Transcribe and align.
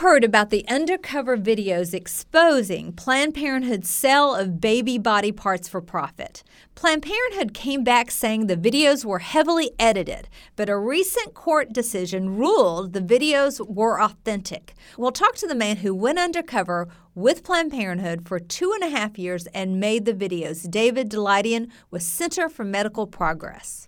heard 0.00 0.24
about 0.24 0.48
the 0.48 0.66
undercover 0.66 1.36
videos 1.36 1.92
exposing 1.92 2.90
Planned 2.90 3.34
Parenthood's 3.34 3.90
sale 3.90 4.34
of 4.34 4.58
baby 4.58 4.96
body 4.96 5.30
parts 5.30 5.68
for 5.68 5.82
profit. 5.82 6.42
Planned 6.74 7.02
Parenthood 7.02 7.52
came 7.52 7.84
back 7.84 8.10
saying 8.10 8.46
the 8.46 8.56
videos 8.56 9.04
were 9.04 9.18
heavily 9.18 9.72
edited, 9.78 10.30
but 10.56 10.70
a 10.70 10.78
recent 10.78 11.34
court 11.34 11.74
decision 11.74 12.38
ruled 12.38 12.94
the 12.94 13.02
videos 13.02 13.60
were 13.68 14.00
authentic. 14.00 14.72
We'll 14.96 15.12
talk 15.12 15.34
to 15.34 15.46
the 15.46 15.54
man 15.54 15.76
who 15.76 15.94
went 15.94 16.18
undercover 16.18 16.88
with 17.14 17.44
Planned 17.44 17.70
Parenthood 17.70 18.26
for 18.26 18.38
two 18.38 18.72
and 18.72 18.82
a 18.82 18.96
half 18.96 19.18
years 19.18 19.48
and 19.48 19.80
made 19.80 20.06
the 20.06 20.14
videos, 20.14 20.70
David 20.70 21.10
Daleiden 21.10 21.68
with 21.90 22.02
Center 22.02 22.48
for 22.48 22.64
Medical 22.64 23.06
Progress. 23.06 23.86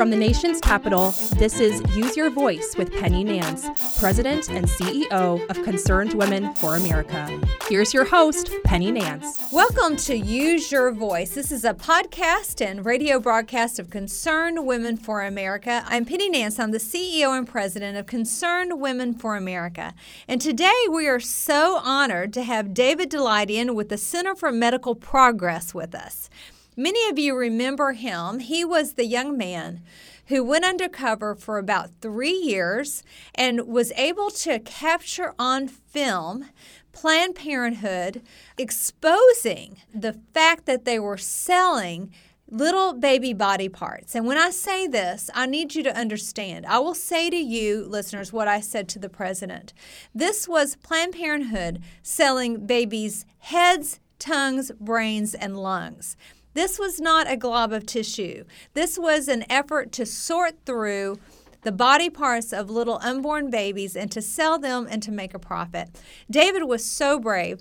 From 0.00 0.08
the 0.08 0.16
nation's 0.16 0.62
capital, 0.62 1.10
this 1.36 1.60
is 1.60 1.82
Use 1.94 2.16
Your 2.16 2.30
Voice 2.30 2.74
with 2.78 2.90
Penny 2.90 3.22
Nance, 3.22 3.68
President 4.00 4.48
and 4.48 4.66
CEO 4.66 5.46
of 5.50 5.62
Concerned 5.62 6.14
Women 6.14 6.54
for 6.54 6.76
America. 6.76 7.38
Here's 7.68 7.92
your 7.92 8.06
host, 8.06 8.50
Penny 8.64 8.90
Nance. 8.90 9.52
Welcome 9.52 9.98
to 9.98 10.16
Use 10.16 10.72
Your 10.72 10.90
Voice. 10.90 11.34
This 11.34 11.52
is 11.52 11.66
a 11.66 11.74
podcast 11.74 12.64
and 12.64 12.86
radio 12.86 13.20
broadcast 13.20 13.78
of 13.78 13.90
Concerned 13.90 14.66
Women 14.66 14.96
for 14.96 15.20
America. 15.20 15.84
I'm 15.86 16.06
Penny 16.06 16.30
Nance. 16.30 16.58
I'm 16.58 16.70
the 16.70 16.78
CEO 16.78 17.36
and 17.36 17.46
President 17.46 17.98
of 17.98 18.06
Concerned 18.06 18.80
Women 18.80 19.12
for 19.12 19.36
America. 19.36 19.92
And 20.26 20.40
today 20.40 20.86
we 20.90 21.08
are 21.08 21.20
so 21.20 21.78
honored 21.84 22.32
to 22.32 22.42
have 22.42 22.72
David 22.72 23.10
Daleiden 23.10 23.74
with 23.74 23.90
the 23.90 23.98
Center 23.98 24.34
for 24.34 24.50
Medical 24.50 24.94
Progress 24.94 25.74
with 25.74 25.94
us. 25.94 26.30
Many 26.76 27.08
of 27.08 27.18
you 27.18 27.36
remember 27.36 27.92
him. 27.92 28.38
He 28.38 28.64
was 28.64 28.94
the 28.94 29.06
young 29.06 29.36
man 29.36 29.82
who 30.26 30.44
went 30.44 30.64
undercover 30.64 31.34
for 31.34 31.58
about 31.58 31.90
three 32.00 32.32
years 32.32 33.02
and 33.34 33.66
was 33.66 33.90
able 33.96 34.30
to 34.30 34.60
capture 34.60 35.34
on 35.38 35.66
film 35.66 36.46
Planned 36.92 37.34
Parenthood 37.34 38.22
exposing 38.56 39.78
the 39.92 40.20
fact 40.32 40.66
that 40.66 40.84
they 40.84 40.98
were 40.98 41.16
selling 41.16 42.12
little 42.48 42.92
baby 42.92 43.32
body 43.32 43.68
parts. 43.68 44.14
And 44.14 44.26
when 44.26 44.38
I 44.38 44.50
say 44.50 44.86
this, 44.86 45.30
I 45.34 45.46
need 45.46 45.74
you 45.74 45.82
to 45.84 45.96
understand. 45.96 46.66
I 46.66 46.78
will 46.78 46.94
say 46.94 47.30
to 47.30 47.36
you, 47.36 47.84
listeners, 47.84 48.32
what 48.32 48.48
I 48.48 48.60
said 48.60 48.88
to 48.90 48.98
the 48.98 49.08
president. 49.08 49.72
This 50.14 50.48
was 50.48 50.76
Planned 50.76 51.14
Parenthood 51.14 51.82
selling 52.02 52.66
babies' 52.66 53.24
heads, 53.38 54.00
tongues, 54.18 54.72
brains, 54.80 55.34
and 55.34 55.56
lungs. 55.56 56.16
This 56.54 56.78
was 56.78 57.00
not 57.00 57.30
a 57.30 57.36
glob 57.36 57.72
of 57.72 57.86
tissue. 57.86 58.44
This 58.74 58.98
was 58.98 59.28
an 59.28 59.44
effort 59.50 59.92
to 59.92 60.06
sort 60.06 60.56
through 60.66 61.18
the 61.62 61.72
body 61.72 62.10
parts 62.10 62.52
of 62.52 62.70
little 62.70 62.98
unborn 63.02 63.50
babies 63.50 63.94
and 63.96 64.10
to 64.12 64.22
sell 64.22 64.58
them 64.58 64.86
and 64.90 65.02
to 65.02 65.12
make 65.12 65.34
a 65.34 65.38
profit. 65.38 65.88
David 66.30 66.64
was 66.64 66.84
so 66.84 67.18
brave. 67.18 67.60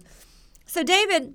So, 0.66 0.84
David, 0.84 1.34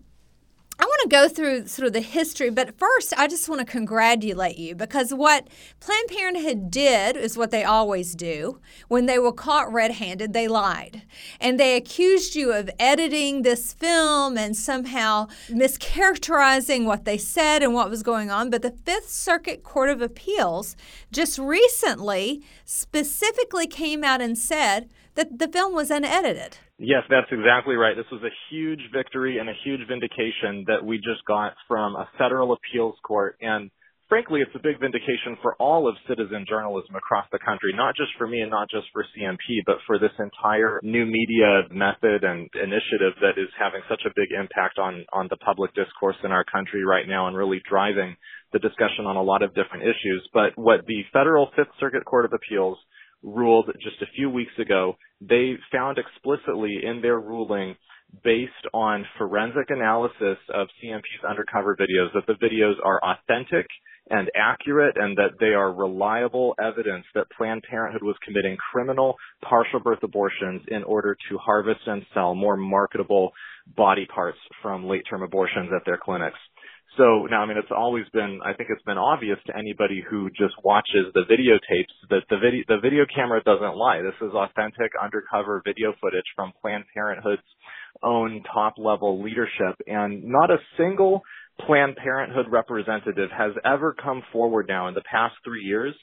I 0.76 0.84
want 0.84 1.02
to 1.02 1.08
go 1.08 1.28
through 1.28 1.68
sort 1.68 1.86
of 1.86 1.92
the 1.92 2.00
history, 2.00 2.50
but 2.50 2.76
first, 2.76 3.14
I 3.16 3.28
just 3.28 3.48
want 3.48 3.60
to 3.60 3.64
congratulate 3.64 4.58
you 4.58 4.74
because 4.74 5.14
what 5.14 5.46
Planned 5.78 6.08
Parenthood 6.08 6.68
did 6.70 7.16
is 7.16 7.36
what 7.36 7.52
they 7.52 7.62
always 7.62 8.16
do. 8.16 8.58
When 8.88 9.06
they 9.06 9.18
were 9.18 9.32
caught 9.32 9.72
red 9.72 9.92
handed, 9.92 10.32
they 10.32 10.48
lied. 10.48 11.02
And 11.40 11.60
they 11.60 11.76
accused 11.76 12.34
you 12.34 12.52
of 12.52 12.68
editing 12.80 13.42
this 13.42 13.72
film 13.72 14.36
and 14.36 14.56
somehow 14.56 15.28
mischaracterizing 15.48 16.86
what 16.86 17.04
they 17.04 17.18
said 17.18 17.62
and 17.62 17.72
what 17.72 17.88
was 17.88 18.02
going 18.02 18.32
on. 18.32 18.50
But 18.50 18.62
the 18.62 18.74
Fifth 18.84 19.10
Circuit 19.10 19.62
Court 19.62 19.90
of 19.90 20.02
Appeals 20.02 20.74
just 21.12 21.38
recently 21.38 22.42
specifically 22.64 23.68
came 23.68 24.02
out 24.02 24.20
and 24.20 24.36
said 24.36 24.90
that 25.14 25.38
the 25.38 25.46
film 25.46 25.72
was 25.72 25.92
unedited. 25.92 26.58
Yes, 26.78 27.02
that's 27.08 27.30
exactly 27.30 27.76
right. 27.76 27.96
This 27.96 28.10
was 28.10 28.22
a 28.22 28.34
huge 28.50 28.80
victory 28.92 29.38
and 29.38 29.48
a 29.48 29.54
huge 29.64 29.80
vindication 29.86 30.64
that 30.66 30.84
we 30.84 30.96
just 30.96 31.24
got 31.26 31.54
from 31.68 31.94
a 31.94 32.08
federal 32.18 32.52
appeals 32.52 32.96
court. 33.06 33.36
And 33.40 33.70
frankly, 34.08 34.40
it's 34.40 34.54
a 34.56 34.62
big 34.62 34.80
vindication 34.80 35.38
for 35.40 35.54
all 35.62 35.86
of 35.86 35.94
citizen 36.08 36.44
journalism 36.48 36.96
across 36.96 37.26
the 37.30 37.38
country, 37.38 37.70
not 37.74 37.94
just 37.94 38.10
for 38.18 38.26
me 38.26 38.40
and 38.40 38.50
not 38.50 38.68
just 38.70 38.86
for 38.92 39.06
CMP, 39.14 39.62
but 39.64 39.78
for 39.86 40.00
this 40.00 40.10
entire 40.18 40.80
new 40.82 41.06
media 41.06 41.62
method 41.70 42.24
and 42.24 42.50
initiative 42.58 43.14
that 43.22 43.38
is 43.38 43.48
having 43.54 43.82
such 43.88 44.02
a 44.04 44.14
big 44.16 44.34
impact 44.34 44.78
on, 44.78 45.04
on 45.12 45.28
the 45.30 45.38
public 45.46 45.70
discourse 45.74 46.16
in 46.24 46.32
our 46.32 46.44
country 46.44 46.84
right 46.84 47.06
now 47.06 47.28
and 47.28 47.36
really 47.36 47.62
driving 47.70 48.16
the 48.52 48.58
discussion 48.58 49.06
on 49.06 49.14
a 49.14 49.22
lot 49.22 49.42
of 49.42 49.54
different 49.54 49.84
issues. 49.84 50.26
But 50.34 50.58
what 50.58 50.86
the 50.86 51.02
federal 51.12 51.50
Fifth 51.54 51.74
Circuit 51.78 52.04
Court 52.04 52.24
of 52.24 52.32
Appeals 52.32 52.78
ruled 53.24 53.70
just 53.82 54.00
a 54.02 54.12
few 54.14 54.30
weeks 54.30 54.52
ago, 54.60 54.96
they 55.20 55.54
found 55.72 55.98
explicitly 55.98 56.78
in 56.84 57.00
their 57.00 57.18
ruling 57.18 57.76
based 58.22 58.52
on 58.72 59.04
forensic 59.18 59.70
analysis 59.70 60.38
of 60.52 60.68
CMP's 60.82 61.24
undercover 61.28 61.76
videos 61.76 62.12
that 62.14 62.26
the 62.26 62.34
videos 62.34 62.74
are 62.84 63.00
authentic 63.02 63.66
and 64.10 64.30
accurate 64.36 64.96
and 64.98 65.16
that 65.16 65.30
they 65.40 65.54
are 65.54 65.72
reliable 65.72 66.54
evidence 66.62 67.04
that 67.14 67.30
Planned 67.36 67.64
Parenthood 67.68 68.02
was 68.02 68.16
committing 68.24 68.56
criminal 68.70 69.16
partial 69.42 69.80
birth 69.80 70.02
abortions 70.02 70.62
in 70.68 70.84
order 70.84 71.16
to 71.30 71.38
harvest 71.38 71.80
and 71.86 72.04
sell 72.12 72.34
more 72.34 72.56
marketable 72.56 73.32
body 73.76 74.06
parts 74.06 74.38
from 74.60 74.86
late 74.86 75.04
term 75.08 75.22
abortions 75.22 75.70
at 75.74 75.84
their 75.86 75.96
clinics. 75.96 76.38
So 76.96 77.26
now, 77.28 77.42
I 77.42 77.46
mean, 77.46 77.56
it's 77.56 77.72
always 77.76 78.04
been, 78.12 78.40
I 78.44 78.52
think 78.52 78.70
it's 78.70 78.82
been 78.84 78.98
obvious 78.98 79.38
to 79.46 79.56
anybody 79.56 80.02
who 80.08 80.30
just 80.30 80.54
watches 80.62 81.06
the 81.12 81.22
videotapes 81.28 81.92
that 82.10 82.22
the 82.30 82.36
video, 82.36 82.62
the 82.68 82.78
video 82.80 83.04
camera 83.12 83.42
doesn't 83.42 83.76
lie. 83.76 84.00
This 84.00 84.14
is 84.20 84.32
authentic 84.32 84.92
undercover 85.02 85.60
video 85.64 85.92
footage 86.00 86.26
from 86.36 86.52
Planned 86.60 86.84
Parenthood's 86.94 87.42
own 88.02 88.42
top 88.52 88.74
level 88.78 89.22
leadership 89.22 89.74
and 89.86 90.24
not 90.24 90.50
a 90.50 90.58
single 90.76 91.22
Planned 91.66 91.96
Parenthood 91.96 92.46
representative 92.50 93.30
has 93.36 93.52
ever 93.64 93.94
come 93.94 94.22
forward 94.32 94.66
now 94.68 94.88
in 94.88 94.94
the 94.94 95.02
past 95.10 95.34
three 95.44 95.62
years 95.62 95.94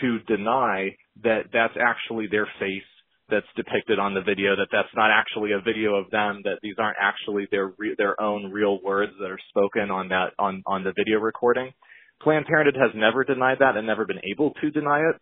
to 0.00 0.18
deny 0.20 0.94
that 1.22 1.44
that's 1.52 1.74
actually 1.80 2.26
their 2.30 2.46
face 2.58 2.82
that's 3.30 3.46
depicted 3.56 3.98
on 3.98 4.14
the 4.14 4.20
video 4.20 4.56
that 4.56 4.68
that's 4.72 4.92
not 4.94 5.10
actually 5.10 5.52
a 5.52 5.60
video 5.60 5.94
of 5.94 6.10
them 6.10 6.40
that 6.44 6.58
these 6.62 6.74
aren't 6.78 6.96
actually 7.00 7.46
their 7.50 7.72
re- 7.78 7.94
their 7.96 8.20
own 8.20 8.50
real 8.50 8.80
words 8.82 9.12
that 9.20 9.30
are 9.30 9.38
spoken 9.48 9.90
on 9.90 10.08
that 10.08 10.32
on 10.38 10.62
on 10.66 10.84
the 10.84 10.92
video 10.96 11.18
recording 11.18 11.72
planned 12.22 12.46
parenthood 12.46 12.76
has 12.76 12.90
never 12.94 13.24
denied 13.24 13.58
that 13.60 13.76
and 13.76 13.86
never 13.86 14.06
been 14.06 14.20
able 14.30 14.52
to 14.60 14.70
deny 14.70 15.00
it 15.00 15.16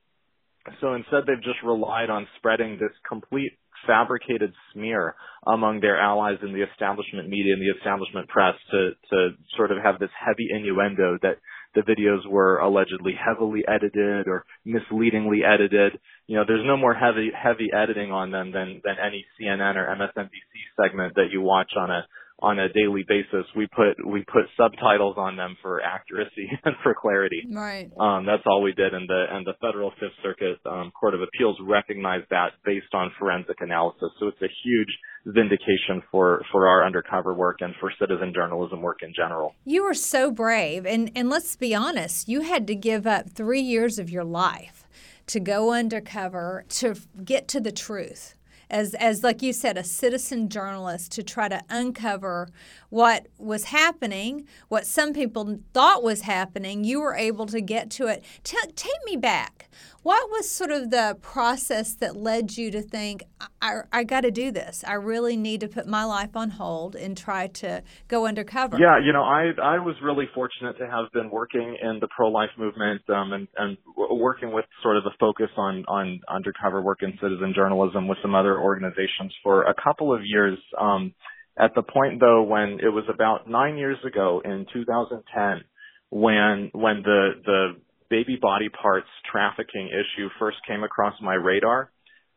so 0.80 0.94
instead 0.94 1.24
they've 1.26 1.42
just 1.42 1.62
relied 1.64 2.10
on 2.10 2.26
spreading 2.38 2.78
this 2.78 2.92
complete 3.08 3.52
fabricated 3.86 4.52
smear 4.72 5.14
among 5.46 5.80
their 5.80 6.00
allies 6.00 6.38
in 6.42 6.52
the 6.52 6.62
establishment 6.62 7.28
media 7.28 7.54
and 7.54 7.62
the 7.62 7.78
establishment 7.78 8.28
press 8.28 8.54
to 8.70 8.90
to 9.10 9.30
sort 9.56 9.70
of 9.70 9.78
have 9.82 9.98
this 9.98 10.10
heavy 10.18 10.48
innuendo 10.50 11.18
that 11.22 11.36
the 11.74 11.82
videos 11.82 12.26
were 12.28 12.58
allegedly 12.58 13.12
heavily 13.12 13.62
edited 13.68 14.26
or 14.26 14.44
misleadingly 14.64 15.42
edited. 15.44 15.98
You 16.28 16.36
know, 16.36 16.44
there's 16.46 16.64
no 16.64 16.76
more 16.76 16.94
heavy 16.94 17.30
heavy 17.34 17.70
editing 17.72 18.12
on 18.12 18.30
them 18.30 18.52
than 18.52 18.82
than 18.84 18.96
any 19.04 19.24
CNN 19.40 19.76
or 19.76 19.88
MSNBC 19.96 20.52
segment 20.80 21.14
that 21.14 21.28
you 21.32 21.40
watch 21.40 21.72
on 21.74 21.90
a 21.90 22.06
on 22.40 22.58
a 22.58 22.68
daily 22.68 23.04
basis. 23.08 23.46
We 23.56 23.66
put 23.66 23.96
we 24.06 24.24
put 24.30 24.44
subtitles 24.54 25.16
on 25.18 25.36
them 25.36 25.56
for 25.62 25.80
accuracy 25.80 26.50
and 26.64 26.74
for 26.82 26.94
clarity. 26.94 27.42
Right. 27.50 27.90
Um, 27.98 28.26
that's 28.26 28.42
all 28.46 28.62
we 28.62 28.72
did, 28.72 28.94
and 28.94 29.08
the 29.08 29.24
and 29.30 29.46
the 29.46 29.54
federal 29.60 29.90
Fifth 29.98 30.20
Circuit 30.22 30.58
um, 30.66 30.90
Court 30.92 31.14
of 31.14 31.22
Appeals 31.22 31.56
recognized 31.62 32.26
that 32.30 32.52
based 32.64 32.92
on 32.92 33.10
forensic 33.18 33.56
analysis. 33.60 34.10
So 34.20 34.28
it's 34.28 34.42
a 34.42 34.52
huge 34.64 34.98
vindication 35.24 36.02
for 36.10 36.42
for 36.52 36.68
our 36.68 36.84
undercover 36.84 37.34
work 37.34 37.58
and 37.60 37.74
for 37.80 37.90
citizen 37.98 38.32
journalism 38.34 38.82
work 38.82 38.98
in 39.02 39.12
general. 39.16 39.54
You 39.64 39.82
were 39.82 39.94
so 39.94 40.30
brave, 40.30 40.86
and 40.86 41.10
and 41.16 41.30
let's 41.30 41.56
be 41.56 41.74
honest, 41.74 42.28
you 42.28 42.42
had 42.42 42.66
to 42.66 42.74
give 42.74 43.06
up 43.06 43.30
three 43.30 43.62
years 43.62 43.98
of 43.98 44.10
your 44.10 44.24
life 44.24 44.84
to 45.28 45.40
go 45.40 45.72
undercover 45.72 46.64
to 46.68 46.94
get 47.24 47.48
to 47.48 47.60
the 47.60 47.72
truth. 47.72 48.34
As 48.70 48.92
as 48.94 49.24
like 49.24 49.40
you 49.40 49.54
said 49.54 49.78
a 49.78 49.84
citizen 49.84 50.50
journalist 50.50 51.12
to 51.12 51.22
try 51.22 51.48
to 51.48 51.62
uncover 51.70 52.50
what 52.90 53.28
was 53.38 53.64
happening 53.64 54.46
what 54.68 54.86
some 54.86 55.14
people 55.14 55.60
thought 55.72 56.02
was 56.02 56.20
happening 56.22 56.84
you 56.84 57.00
were 57.00 57.14
able 57.14 57.46
to 57.46 57.62
get 57.62 57.88
to 57.92 58.08
it. 58.08 58.22
T- 58.44 58.58
take 58.76 59.04
me 59.06 59.16
back 59.16 59.70
what 60.08 60.30
was 60.30 60.48
sort 60.48 60.70
of 60.70 60.88
the 60.88 61.18
process 61.20 61.92
that 61.92 62.16
led 62.16 62.56
you 62.56 62.70
to 62.70 62.80
think 62.80 63.24
I, 63.60 63.80
I 63.92 64.04
got 64.04 64.22
to 64.22 64.30
do 64.30 64.50
this 64.50 64.82
I 64.86 64.94
really 64.94 65.36
need 65.36 65.60
to 65.60 65.68
put 65.68 65.86
my 65.86 66.04
life 66.04 66.34
on 66.34 66.48
hold 66.48 66.96
and 66.96 67.14
try 67.14 67.48
to 67.48 67.82
go 68.08 68.24
undercover 68.24 68.78
yeah 68.80 68.98
you 69.04 69.12
know 69.12 69.22
I 69.22 69.50
I 69.62 69.78
was 69.80 69.96
really 70.02 70.24
fortunate 70.34 70.78
to 70.78 70.86
have 70.86 71.12
been 71.12 71.28
working 71.28 71.76
in 71.82 71.98
the 72.00 72.08
pro 72.16 72.28
life 72.28 72.48
movement 72.56 73.02
um, 73.10 73.34
and 73.34 73.48
and 73.58 73.76
working 73.94 74.50
with 74.50 74.64
sort 74.82 74.96
of 74.96 75.04
a 75.04 75.14
focus 75.20 75.50
on 75.58 75.84
on 75.88 76.20
undercover 76.26 76.80
work 76.80 77.02
in 77.02 77.12
citizen 77.20 77.52
journalism 77.54 78.08
with 78.08 78.16
some 78.22 78.34
other 78.34 78.58
organizations 78.58 79.34
for 79.42 79.64
a 79.64 79.74
couple 79.74 80.14
of 80.14 80.22
years. 80.24 80.58
Um, 80.80 81.12
at 81.58 81.74
the 81.74 81.82
point 81.82 82.18
though 82.18 82.42
when 82.44 82.78
it 82.80 82.88
was 82.88 83.04
about 83.12 83.46
nine 83.46 83.76
years 83.76 83.98
ago 84.06 84.40
in 84.42 84.64
2010 84.72 85.64
when 86.08 86.70
when 86.72 87.02
the 87.02 87.30
the 87.44 87.68
baby 88.10 88.38
body 88.40 88.68
parts 88.70 89.08
trafficking 89.30 89.88
issue 89.88 90.28
first 90.38 90.58
came 90.66 90.84
across 90.84 91.14
my 91.22 91.34
radar 91.34 91.90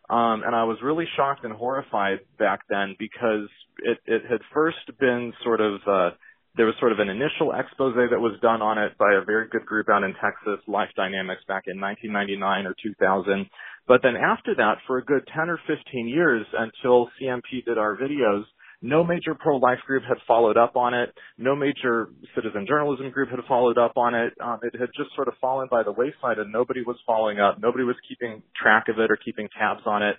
Um, 0.10 0.44
and 0.46 0.56
I 0.56 0.66
was 0.66 0.78
really 0.84 1.08
shocked 1.16 1.46
and 1.46 1.54
horrified 1.54 2.20
back 2.38 2.62
then 2.70 2.96
because 3.00 3.50
it, 3.80 4.00
it 4.06 4.24
had 4.30 4.42
first 4.54 4.78
been 5.00 5.34
sort 5.44 5.62
of, 5.62 5.76
uh, 5.88 6.12
there 6.58 6.68
was 6.68 6.76
sort 6.80 6.92
of 6.92 7.00
an 7.00 7.10
initial 7.10 7.54
expose 7.54 7.96
that 7.96 8.20
was 8.20 8.40
done 8.42 8.62
on 8.62 8.78
it 8.78 8.98
by 9.00 9.14
a 9.16 9.26
very 9.26 9.48
good 9.50 9.66
group 9.66 9.88
out 9.90 10.04
in 10.04 10.14
Texas, 10.22 10.60
Life 10.68 10.92
Dynamics, 10.98 11.44
back 11.48 11.64
in 11.68 11.80
1999 11.82 12.68
or 12.68 12.76
2000. 12.84 13.48
But 13.88 14.02
then 14.04 14.18
after 14.18 14.56
that, 14.56 14.80
for 14.88 15.00
a 15.00 15.06
good 15.06 15.28
10 15.34 15.50
or 15.50 15.60
15 15.68 16.08
years 16.08 16.46
until 16.58 17.10
CMP 17.22 17.66
did 17.66 17.78
our 17.78 17.98
videos, 17.98 18.44
no 18.82 19.04
major 19.04 19.36
pro-life 19.36 19.80
group 19.86 20.04
had 20.08 20.18
followed 20.28 20.58
up 20.58 20.76
on 20.76 20.94
it. 20.94 21.14
No 21.38 21.56
major 21.56 22.10
citizen 22.36 22.66
journalism 22.68 23.12
group 23.12 23.30
had 23.30 23.40
followed 23.48 23.78
up 23.78 23.94
on 23.96 24.16
it. 24.16 24.34
Um, 24.44 24.60
it 24.64 24.78
had 24.80 24.90
just 24.98 25.14
sort 25.16 25.28
of 25.28 25.36
fallen 25.40 25.68
by 25.70 25.84
the 25.84 25.92
wayside 25.92 26.40
and 26.40 26.52
nobody 26.52 26.82
was 26.82 26.98
following 27.06 27.40
up. 27.40 27.60
Nobody 27.62 27.84
was 27.84 27.96
keeping 28.10 28.42
track 28.60 28.86
of 28.90 28.98
it 29.00 29.12
or 29.12 29.18
keeping 29.18 29.50
tabs 29.58 29.82
on 29.86 30.02
it. 30.02 30.16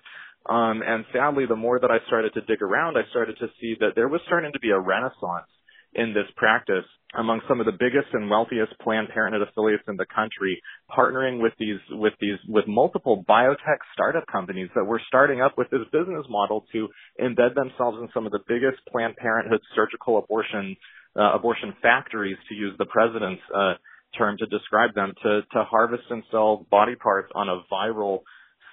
Um, 0.46 0.82
and 0.84 1.04
sadly, 1.12 1.46
the 1.46 1.56
more 1.56 1.78
that 1.80 1.90
I 1.90 1.98
started 2.06 2.34
to 2.34 2.40
dig 2.42 2.62
around, 2.62 2.96
I 2.96 3.08
started 3.10 3.36
to 3.38 3.46
see 3.60 3.76
that 3.80 3.94
there 3.94 4.08
was 4.08 4.20
starting 4.26 4.52
to 4.52 4.60
be 4.60 4.70
a 4.70 4.78
renaissance 4.78 5.46
in 5.94 6.14
this 6.14 6.30
practice 6.36 6.84
among 7.14 7.40
some 7.46 7.60
of 7.60 7.66
the 7.66 7.72
biggest 7.72 8.08
and 8.14 8.30
wealthiest 8.30 8.72
Planned 8.80 9.08
Parenthood 9.12 9.46
affiliates 9.46 9.82
in 9.86 9.96
the 9.96 10.06
country, 10.06 10.62
partnering 10.90 11.42
with 11.42 11.52
these 11.58 11.80
with 11.90 12.14
these 12.20 12.38
with 12.48 12.64
multiple 12.66 13.24
biotech 13.28 13.80
startup 13.92 14.24
companies 14.26 14.70
that 14.74 14.84
were 14.84 15.00
starting 15.08 15.40
up 15.40 15.58
with 15.58 15.68
this 15.70 15.84
business 15.92 16.24
model 16.30 16.64
to 16.72 16.88
embed 17.20 17.54
themselves 17.54 17.98
in 18.00 18.08
some 18.14 18.24
of 18.24 18.32
the 18.32 18.40
biggest 18.48 18.78
Planned 18.90 19.16
Parenthood 19.16 19.60
surgical 19.74 20.18
abortion 20.18 20.76
uh, 21.16 21.34
abortion 21.34 21.74
factories, 21.82 22.38
to 22.48 22.54
use 22.54 22.74
the 22.78 22.86
president's 22.86 23.42
uh, 23.54 23.74
term 24.16 24.38
to 24.38 24.46
describe 24.46 24.94
them, 24.94 25.12
to 25.22 25.42
to 25.52 25.64
harvest 25.64 26.04
and 26.08 26.22
sell 26.30 26.66
body 26.70 26.94
parts 26.96 27.30
on 27.34 27.48
a 27.50 27.60
viral 27.70 28.20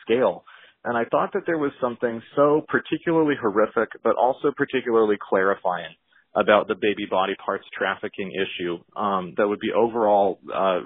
scale. 0.06 0.46
And 0.86 0.98
I 0.98 1.04
thought 1.12 1.34
that 1.34 1.44
there 1.46 1.58
was 1.58 1.74
something 1.82 2.22
so 2.38 2.64
particularly 2.70 3.36
horrific, 3.36 3.90
but 4.02 4.16
also 4.16 4.54
particularly 4.56 5.18
clarifying 5.30 5.94
about 6.36 6.68
the 6.68 6.76
baby 6.76 7.08
body 7.10 7.34
parts 7.44 7.66
trafficking 7.76 8.32
issue 8.32 8.78
um, 8.96 9.34
that 9.38 9.48
would 9.48 9.60
be 9.60 9.72
overall 9.76 10.40
uh, 10.54 10.80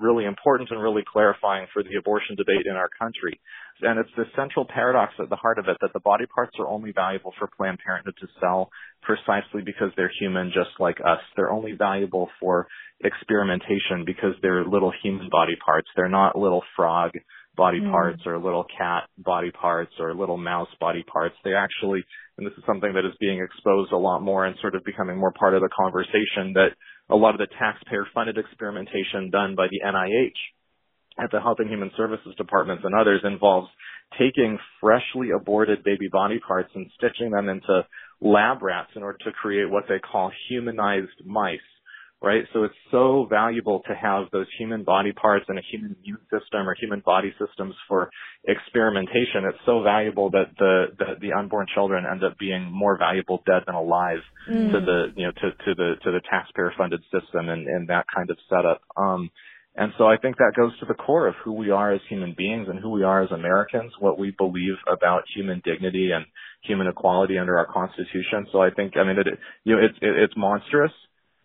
really 0.00 0.24
important 0.24 0.70
and 0.70 0.82
really 0.82 1.02
clarifying 1.10 1.66
for 1.72 1.82
the 1.82 1.96
abortion 1.98 2.36
debate 2.36 2.66
in 2.66 2.76
our 2.76 2.88
country. 2.98 3.40
And 3.80 3.98
it's 3.98 4.10
the 4.14 4.24
central 4.36 4.66
paradox 4.68 5.14
at 5.18 5.30
the 5.30 5.36
heart 5.36 5.58
of 5.58 5.68
it 5.68 5.78
that 5.80 5.94
the 5.94 6.00
body 6.00 6.26
parts 6.26 6.52
are 6.58 6.68
only 6.68 6.92
valuable 6.92 7.32
for 7.38 7.48
Planned 7.56 7.78
Parenthood 7.84 8.14
to 8.20 8.26
sell 8.38 8.68
precisely 9.02 9.62
because 9.64 9.88
they're 9.96 10.12
human 10.20 10.48
just 10.48 10.78
like 10.78 10.98
us. 11.00 11.20
They're 11.34 11.50
only 11.50 11.72
valuable 11.72 12.28
for 12.38 12.66
experimentation 13.02 14.04
because 14.04 14.34
they're 14.42 14.64
little 14.64 14.92
human 15.02 15.30
body 15.30 15.56
parts. 15.64 15.88
They're 15.96 16.10
not 16.10 16.36
little 16.36 16.62
frog 16.76 17.12
body 17.56 17.80
mm. 17.80 17.90
parts 17.90 18.22
or 18.26 18.38
little 18.38 18.64
cat 18.76 19.04
body 19.18 19.50
parts 19.50 19.92
or 19.98 20.14
little 20.14 20.36
mouse 20.36 20.68
body 20.78 21.02
parts. 21.02 21.34
They 21.44 21.54
actually, 21.54 22.04
and 22.40 22.46
this 22.48 22.56
is 22.56 22.64
something 22.66 22.94
that 22.94 23.04
is 23.04 23.12
being 23.20 23.38
exposed 23.38 23.92
a 23.92 23.96
lot 23.96 24.20
more 24.20 24.46
and 24.46 24.56
sort 24.62 24.74
of 24.74 24.82
becoming 24.84 25.18
more 25.18 25.32
part 25.32 25.54
of 25.54 25.60
the 25.60 25.68
conversation 25.68 26.54
that 26.54 26.70
a 27.10 27.16
lot 27.16 27.34
of 27.34 27.38
the 27.38 27.46
taxpayer 27.58 28.06
funded 28.14 28.38
experimentation 28.38 29.30
done 29.30 29.54
by 29.54 29.66
the 29.70 29.80
NIH 29.84 31.22
at 31.22 31.30
the 31.30 31.40
Health 31.40 31.58
and 31.58 31.68
Human 31.68 31.90
Services 31.98 32.34
departments 32.38 32.82
and 32.84 32.94
others 32.94 33.20
involves 33.24 33.68
taking 34.18 34.58
freshly 34.80 35.30
aborted 35.36 35.84
baby 35.84 36.08
body 36.10 36.40
parts 36.40 36.70
and 36.74 36.90
stitching 36.96 37.30
them 37.30 37.50
into 37.50 37.84
lab 38.22 38.62
rats 38.62 38.90
in 38.96 39.02
order 39.02 39.18
to 39.24 39.32
create 39.32 39.70
what 39.70 39.84
they 39.88 39.98
call 39.98 40.32
humanized 40.48 41.20
mice 41.26 41.58
right? 42.22 42.44
So 42.52 42.64
it's 42.64 42.74
so 42.90 43.26
valuable 43.30 43.80
to 43.88 43.94
have 43.94 44.26
those 44.30 44.46
human 44.58 44.84
body 44.84 45.12
parts 45.12 45.46
and 45.48 45.58
a 45.58 45.62
human 45.70 45.96
immune 46.02 46.20
system 46.30 46.68
or 46.68 46.74
human 46.78 47.00
body 47.00 47.32
systems 47.38 47.74
for 47.88 48.10
experimentation. 48.46 49.44
It's 49.48 49.58
so 49.64 49.82
valuable 49.82 50.30
that 50.30 50.52
the 50.58 50.86
the, 50.98 51.28
the 51.28 51.32
unborn 51.32 51.66
children 51.74 52.04
end 52.10 52.22
up 52.22 52.38
being 52.38 52.70
more 52.70 52.98
valuable 52.98 53.42
dead 53.46 53.62
than 53.66 53.74
alive 53.74 54.20
mm. 54.50 54.70
to 54.72 54.80
the 54.80 55.12
you 55.16 55.26
know 55.26 55.32
to 55.32 55.50
to 55.50 55.74
the 55.74 55.94
to 56.04 56.10
the 56.10 56.20
taxpayer 56.30 56.72
funded 56.76 57.00
system 57.04 57.48
and 57.48 57.66
and 57.66 57.88
that 57.88 58.04
kind 58.14 58.30
of 58.30 58.36
setup. 58.48 58.82
Um, 58.96 59.30
and 59.76 59.92
so 59.96 60.08
I 60.08 60.16
think 60.16 60.36
that 60.36 60.52
goes 60.56 60.76
to 60.80 60.86
the 60.86 60.94
core 60.94 61.28
of 61.28 61.36
who 61.44 61.52
we 61.52 61.70
are 61.70 61.92
as 61.92 62.00
human 62.08 62.34
beings 62.36 62.66
and 62.68 62.80
who 62.80 62.90
we 62.90 63.04
are 63.04 63.22
as 63.22 63.30
Americans, 63.30 63.92
what 64.00 64.18
we 64.18 64.34
believe 64.36 64.74
about 64.90 65.22
human 65.34 65.62
dignity 65.64 66.10
and 66.12 66.26
human 66.64 66.88
equality 66.88 67.38
under 67.38 67.56
our 67.56 67.66
Constitution. 67.72 68.48
So 68.50 68.60
I 68.60 68.70
think, 68.70 68.96
I 68.96 69.04
mean, 69.04 69.16
it, 69.18 69.26
you 69.62 69.76
know, 69.76 69.82
it's, 69.82 69.96
it, 70.02 70.24
it's 70.24 70.34
monstrous 70.36 70.90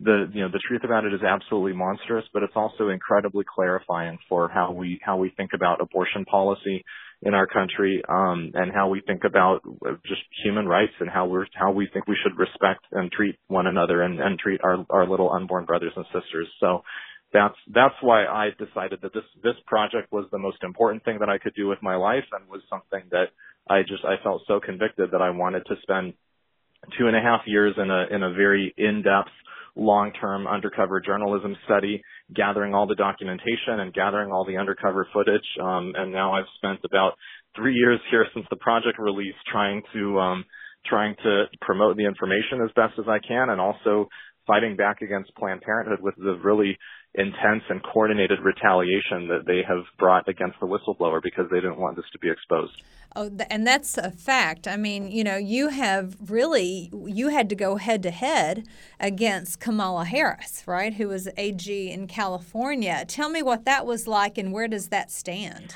the 0.00 0.28
you 0.32 0.42
know 0.42 0.48
the 0.48 0.60
truth 0.68 0.82
about 0.84 1.04
it 1.04 1.14
is 1.14 1.22
absolutely 1.22 1.72
monstrous, 1.72 2.24
but 2.32 2.42
it's 2.42 2.56
also 2.56 2.88
incredibly 2.88 3.44
clarifying 3.44 4.18
for 4.28 4.48
how 4.48 4.72
we 4.72 5.00
how 5.02 5.16
we 5.16 5.30
think 5.36 5.50
about 5.54 5.80
abortion 5.80 6.24
policy 6.24 6.84
in 7.22 7.32
our 7.32 7.46
country, 7.46 8.02
um, 8.08 8.50
and 8.54 8.72
how 8.74 8.88
we 8.88 9.00
think 9.00 9.24
about 9.24 9.62
just 10.06 10.20
human 10.44 10.66
rights 10.66 10.92
and 11.00 11.08
how 11.08 11.26
we're 11.26 11.46
how 11.54 11.72
we 11.72 11.88
think 11.92 12.06
we 12.06 12.16
should 12.22 12.38
respect 12.38 12.84
and 12.92 13.10
treat 13.10 13.36
one 13.48 13.66
another 13.66 14.02
and, 14.02 14.20
and 14.20 14.38
treat 14.38 14.60
our 14.62 14.84
our 14.90 15.08
little 15.08 15.32
unborn 15.32 15.64
brothers 15.64 15.92
and 15.96 16.04
sisters. 16.06 16.48
So 16.60 16.82
that's 17.32 17.56
that's 17.72 17.94
why 18.02 18.26
I 18.26 18.50
decided 18.58 19.00
that 19.00 19.14
this 19.14 19.24
this 19.42 19.56
project 19.66 20.12
was 20.12 20.26
the 20.30 20.38
most 20.38 20.58
important 20.62 21.04
thing 21.04 21.18
that 21.20 21.30
I 21.30 21.38
could 21.38 21.54
do 21.54 21.68
with 21.68 21.78
my 21.82 21.96
life 21.96 22.24
and 22.32 22.48
was 22.50 22.60
something 22.68 23.08
that 23.12 23.28
I 23.68 23.80
just 23.80 24.04
I 24.04 24.22
felt 24.22 24.42
so 24.46 24.60
convicted 24.60 25.10
that 25.12 25.22
I 25.22 25.30
wanted 25.30 25.64
to 25.66 25.74
spend 25.80 26.12
two 26.98 27.06
and 27.06 27.16
a 27.16 27.20
half 27.20 27.40
years 27.46 27.74
in 27.78 27.90
a 27.90 28.14
in 28.14 28.22
a 28.22 28.34
very 28.34 28.74
in 28.76 29.02
depth 29.02 29.30
long-term 29.76 30.46
undercover 30.46 31.00
journalism 31.00 31.56
study, 31.64 32.02
gathering 32.34 32.74
all 32.74 32.86
the 32.86 32.94
documentation 32.94 33.80
and 33.80 33.92
gathering 33.92 34.32
all 34.32 34.44
the 34.44 34.56
undercover 34.56 35.06
footage. 35.12 35.46
Um, 35.62 35.92
and 35.96 36.10
now 36.12 36.32
I've 36.32 36.48
spent 36.56 36.80
about 36.84 37.12
three 37.54 37.74
years 37.74 38.00
here 38.10 38.26
since 38.34 38.46
the 38.50 38.56
project 38.56 38.98
release 38.98 39.34
trying 39.50 39.82
to 39.92 40.18
um, 40.18 40.44
trying 40.86 41.16
to 41.22 41.44
promote 41.60 41.96
the 41.96 42.06
information 42.06 42.62
as 42.64 42.70
best 42.76 42.98
as 42.98 43.06
I 43.08 43.18
can, 43.18 43.50
and 43.50 43.60
also 43.60 44.08
fighting 44.46 44.76
back 44.76 45.02
against 45.02 45.34
Planned 45.34 45.60
Parenthood 45.62 45.98
with 46.00 46.14
the 46.16 46.38
really 46.42 46.78
intense 47.14 47.64
and 47.68 47.82
coordinated 47.82 48.38
retaliation 48.42 49.28
that 49.28 49.44
they 49.46 49.62
have 49.66 49.84
brought 49.98 50.28
against 50.28 50.56
the 50.60 50.66
whistleblower 50.66 51.20
because 51.22 51.46
they 51.50 51.56
didn't 51.56 51.78
want 51.78 51.96
this 51.96 52.04
to 52.12 52.18
be 52.18 52.30
exposed. 52.30 52.74
Oh, 53.18 53.30
and 53.48 53.66
that's 53.66 53.96
a 53.96 54.10
fact. 54.10 54.68
I 54.68 54.76
mean, 54.76 55.10
you 55.10 55.24
know, 55.24 55.36
you 55.36 55.70
have 55.70 56.30
really 56.30 56.90
you 57.06 57.28
had 57.28 57.48
to 57.48 57.54
go 57.54 57.76
head 57.76 58.02
to 58.02 58.10
head 58.10 58.68
against 59.00 59.58
Kamala 59.58 60.04
Harris, 60.04 60.62
right? 60.66 60.92
Who 60.92 61.08
was 61.08 61.26
AG 61.38 61.90
in 61.90 62.08
California. 62.08 63.06
Tell 63.08 63.30
me 63.30 63.42
what 63.42 63.64
that 63.64 63.86
was 63.86 64.06
like 64.06 64.36
and 64.36 64.52
where 64.52 64.68
does 64.68 64.88
that 64.88 65.10
stand? 65.10 65.74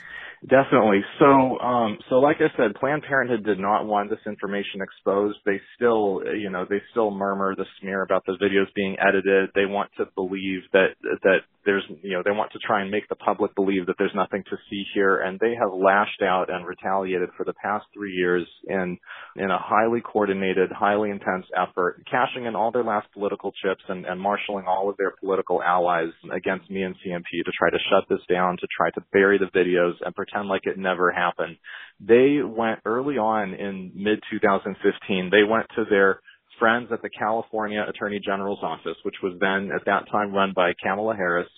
Definitely. 0.48 1.02
So, 1.19 1.58
um, 1.60 1.98
so 2.08 2.16
like 2.16 2.37
I 2.40 2.48
said, 2.56 2.75
Planned 2.75 3.04
Parenthood 3.06 3.44
did 3.44 3.58
not 3.58 3.84
want 3.84 4.08
this 4.08 4.20
information 4.26 4.81
exposed. 4.81 5.38
They 5.44 5.60
still, 5.76 6.22
you 6.34 6.48
know, 6.48 6.65
they 6.69 6.81
still 6.91 7.10
murmur 7.10 7.55
the 7.55 7.67
smear 7.81 8.03
about 8.03 8.24
the 8.26 8.38
videos 8.43 8.72
being 8.74 8.96
edited. 8.98 9.50
They 9.55 9.67
want 9.67 9.91
to 9.98 10.06
believe 10.15 10.62
that 10.72 10.94
that 11.22 11.41
there's, 11.70 11.84
you 12.03 12.15
know, 12.15 12.22
they 12.24 12.32
want 12.32 12.50
to 12.50 12.58
try 12.58 12.82
and 12.82 12.91
make 12.91 13.08
the 13.08 13.15
public 13.15 13.55
believe 13.55 13.86
that 13.86 13.94
there's 13.96 14.10
nothing 14.12 14.43
to 14.50 14.56
see 14.69 14.82
here, 14.93 15.20
and 15.20 15.39
they 15.39 15.55
have 15.55 15.72
lashed 15.72 16.20
out 16.20 16.53
and 16.53 16.67
retaliated 16.67 17.29
for 17.36 17.44
the 17.44 17.53
past 17.62 17.86
three 17.94 18.12
years 18.12 18.44
in 18.67 18.98
in 19.36 19.53
a 19.53 19.58
highly 19.58 20.00
coordinated, 20.00 20.72
highly 20.72 21.10
intense 21.10 21.46
effort, 21.56 22.03
cashing 22.10 22.46
in 22.46 22.56
all 22.56 22.72
their 22.72 22.82
last 22.82 23.06
political 23.15 23.53
chips 23.62 23.84
and, 23.89 24.05
and 24.05 24.20
marshaling 24.20 24.65
all 24.67 24.91
of 24.91 24.96
their 24.96 25.12
political 25.20 25.62
allies 25.62 26.10
against 26.32 26.69
me 26.69 26.82
and 26.82 26.96
CMP 26.96 27.44
to 27.44 27.53
try 27.56 27.70
to 27.70 27.79
shut 27.89 28.08
this 28.08 28.24
down, 28.29 28.56
to 28.56 28.67
try 28.77 28.91
to 28.91 29.05
bury 29.12 29.39
the 29.39 29.56
videos 29.56 29.94
and 30.05 30.12
pretend 30.12 30.48
like 30.48 30.62
it 30.65 30.77
never 30.77 31.12
happened. 31.12 31.56
They 32.00 32.39
went 32.44 32.81
early 32.84 33.17
on 33.17 33.55
in 33.55 33.93
mid 33.94 34.19
2015. 34.29 35.31
They 35.31 35.44
went 35.48 35.67
to 35.77 35.84
their 35.89 36.20
friends 36.60 36.88
at 36.93 37.02
the 37.02 37.10
California 37.10 37.84
Attorney 37.88 38.20
General's 38.24 38.62
office, 38.62 38.96
which 39.02 39.17
was 39.22 39.36
then 39.40 39.70
at 39.74 39.84
that 39.86 40.08
time 40.12 40.32
run 40.32 40.52
by 40.55 40.72
Kamala 40.81 41.17
Harris, 41.17 41.48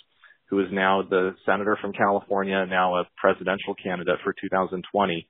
who 0.49 0.61
is 0.61 0.68
now 0.73 1.02
the 1.02 1.35
senator 1.44 1.76
from 1.80 1.92
California, 1.92 2.64
now 2.66 2.97
a 2.97 3.04
presidential 3.21 3.75
candidate 3.82 4.18
for 4.25 4.35
2020. 4.40 5.28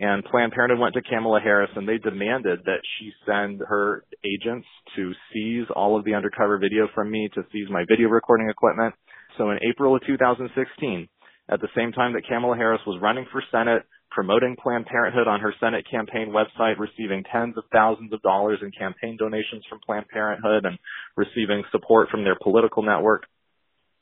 And 0.00 0.24
Planned 0.24 0.52
Parenthood 0.52 0.80
went 0.80 0.94
to 0.94 1.02
Kamala 1.02 1.40
Harris 1.40 1.70
and 1.76 1.86
they 1.86 1.98
demanded 1.98 2.60
that 2.64 2.80
she 2.98 3.12
send 3.26 3.60
her 3.60 4.04
agents 4.24 4.66
to 4.96 5.12
seize 5.32 5.66
all 5.76 5.98
of 5.98 6.04
the 6.04 6.14
undercover 6.14 6.58
video 6.58 6.88
from 6.94 7.10
me, 7.10 7.28
to 7.34 7.42
seize 7.52 7.68
my 7.68 7.84
video 7.86 8.08
recording 8.08 8.48
equipment. 8.48 8.94
So 9.36 9.50
in 9.50 9.58
April 9.68 9.94
of 9.94 10.02
2016, 10.06 11.08
at 11.50 11.60
the 11.60 11.68
same 11.76 11.92
time 11.92 12.14
that 12.14 12.26
Kamala 12.26 12.56
Harris 12.56 12.80
was 12.86 13.00
running 13.02 13.26
for 13.30 13.42
Senate, 13.52 13.82
promoting 14.14 14.56
Planned 14.62 14.86
Parenthood 14.86 15.26
on 15.26 15.40
her 15.40 15.54
Senate 15.58 15.86
campaign 15.90 16.32
website, 16.32 16.78
receiving 16.78 17.24
tens 17.32 17.56
of 17.56 17.64
thousands 17.72 18.12
of 18.12 18.22
dollars 18.22 18.58
in 18.62 18.70
campaign 18.70 19.16
donations 19.18 19.64
from 19.68 19.80
Planned 19.84 20.08
Parenthood 20.08 20.64
and 20.64 20.78
receiving 21.16 21.62
support 21.72 22.08
from 22.10 22.24
their 22.24 22.36
political 22.40 22.82
network. 22.82 23.24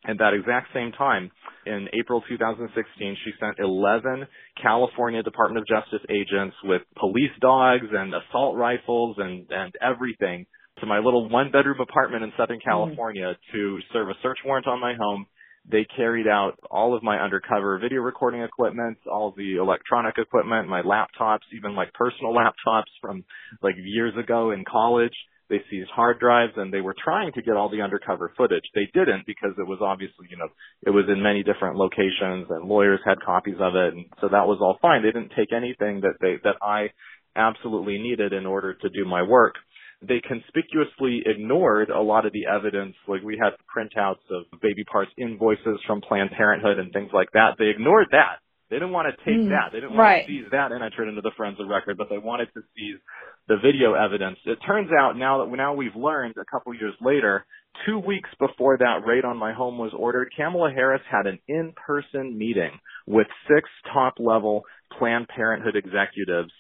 At 0.09 0.19
that 0.19 0.33
exact 0.33 0.69
same 0.73 0.93
time, 0.93 1.31
in 1.67 1.89
April 1.93 2.23
2016, 2.27 3.17
she 3.23 3.33
sent 3.39 3.59
11 3.59 4.27
California 4.61 5.23
Department 5.23 5.61
of 5.61 5.69
Justice 5.69 6.05
agents 6.09 6.57
with 6.65 6.81
police 6.99 7.37
dogs 7.41 7.87
and 7.93 8.15
assault 8.15 8.57
rifles 8.57 9.17
and, 9.19 9.47
and 9.51 9.73
everything 9.83 10.47
to 10.81 10.87
my 10.87 10.99
little 10.99 11.29
one 11.29 11.51
bedroom 11.51 11.81
apartment 11.81 12.25
in 12.25 12.33
Southern 12.39 12.59
mm-hmm. 12.59 12.69
California 12.69 13.35
mm-hmm. 13.35 13.57
to 13.57 13.79
serve 13.93 14.09
a 14.09 14.15
search 14.23 14.39
warrant 14.45 14.67
on 14.67 14.81
my 14.81 14.95
home 14.99 15.27
They 15.69 15.87
carried 15.97 16.27
out 16.27 16.55
all 16.71 16.97
of 16.97 17.03
my 17.03 17.19
undercover 17.19 17.79
video 17.79 18.01
recording 18.01 18.43
equipment, 18.43 18.99
all 19.11 19.35
the 19.37 19.57
electronic 19.57 20.17
equipment, 20.19 20.69
my 20.69 20.83
laptops, 20.83 21.47
even 21.57 21.75
like 21.75 21.93
personal 21.95 22.33
laptops 22.67 22.91
from 23.01 23.25
like 23.63 23.75
years 23.79 24.15
ago 24.17 24.51
in 24.51 24.65
college. 24.65 25.15
They 25.49 25.61
seized 25.69 25.91
hard 25.91 26.21
drives 26.21 26.53
and 26.57 26.73
they 26.73 26.81
were 26.81 26.95
trying 27.03 27.33
to 27.33 27.43
get 27.43 27.57
all 27.57 27.69
the 27.69 27.83
undercover 27.83 28.33
footage. 28.37 28.63
They 28.73 28.89
didn't 28.95 29.27
because 29.27 29.51
it 29.59 29.67
was 29.67 29.81
obviously, 29.83 30.29
you 30.31 30.37
know, 30.37 30.49
it 30.87 30.91
was 30.91 31.07
in 31.09 31.21
many 31.21 31.43
different 31.43 31.77
locations 31.77 32.47
and 32.49 32.69
lawyers 32.69 33.01
had 33.05 33.21
copies 33.21 33.57
of 33.59 33.75
it 33.75 33.95
and 33.95 34.07
so 34.21 34.29
that 34.29 34.47
was 34.47 34.59
all 34.61 34.79
fine. 34.81 35.03
They 35.03 35.11
didn't 35.11 35.33
take 35.37 35.53
anything 35.53 36.03
that 36.03 36.15
they, 36.21 36.37
that 36.45 36.57
I 36.63 36.91
absolutely 37.35 37.99
needed 37.99 38.33
in 38.33 38.47
order 38.47 38.75
to 38.75 38.89
do 38.91 39.05
my 39.05 39.23
work 39.23 39.55
they 40.03 40.21
conspicuously 40.21 41.23
ignored 41.27 41.91
a 41.91 42.01
lot 42.01 42.27
of 42.27 42.33
the 42.33 42.47
evidence. 42.47 42.95
Like 43.07 43.23
we 43.23 43.39
had 43.41 43.53
printouts 43.69 44.25
of 44.31 44.61
baby 44.61 44.85
parts 44.85 45.11
invoices 45.19 45.79
from 45.87 46.01
Planned 46.01 46.31
Parenthood 46.31 46.79
and 46.79 46.93
things 46.93 47.11
like 47.13 47.29
that. 47.33 47.57
They 47.59 47.67
ignored 47.67 48.09
that. 48.13 48.41
They 48.71 48.77
didn't 48.77 48.93
want 48.93 49.09
to 49.11 49.25
take 49.25 49.43
mm, 49.43 49.49
that. 49.51 49.73
They 49.73 49.81
didn't 49.81 49.97
want 49.97 50.07
right. 50.07 50.27
to 50.27 50.31
seize 50.31 50.47
that 50.53 50.71
and 50.71 50.83
enter 50.83 51.03
it 51.03 51.09
into 51.09 51.21
the 51.23 51.33
forensic 51.37 51.67
record, 51.69 51.99
but 51.99 52.09
they 52.09 52.19
wanted 52.19 52.49
to 52.55 52.63
seize 52.77 53.01
the 53.49 53.57
video 53.57 53.95
evidence. 53.95 54.39
It 54.47 54.59
turns 54.65 54.91
out 54.97 55.19
now 55.19 55.45
that 55.45 55.57
now 55.57 55.75
we've 55.75 55.97
learned 55.97 56.37
a 56.37 56.45
couple 56.49 56.73
years 56.73 56.95
later, 57.01 57.45
two 57.85 57.99
weeks 57.99 58.31
before 58.39 58.79
that 58.79 59.03
raid 59.05 59.25
on 59.25 59.37
my 59.37 59.53
home 59.53 59.77
was 59.77 59.93
ordered, 59.97 60.33
Kamala 60.37 60.71
Harris 60.71 61.03
had 61.11 61.27
an 61.27 61.41
in-person 61.49 62.39
meeting 62.39 62.71
with 63.09 63.27
six 63.49 63.69
top-level 63.93 64.63
Planned 64.97 65.27
Parenthood 65.27 65.75
executives. 65.75 66.53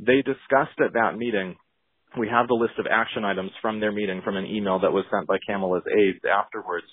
They 0.00 0.16
discussed 0.16 0.80
at 0.84 0.94
that 0.94 1.16
meeting 1.16 1.54
we 2.18 2.28
have 2.28 2.48
the 2.48 2.54
list 2.54 2.74
of 2.78 2.86
action 2.90 3.24
items 3.24 3.50
from 3.60 3.80
their 3.80 3.92
meeting 3.92 4.20
from 4.24 4.36
an 4.36 4.46
email 4.46 4.80
that 4.80 4.92
was 4.92 5.04
sent 5.10 5.26
by 5.26 5.38
Kamala's 5.46 5.84
aides 5.86 6.24
afterwards. 6.24 6.86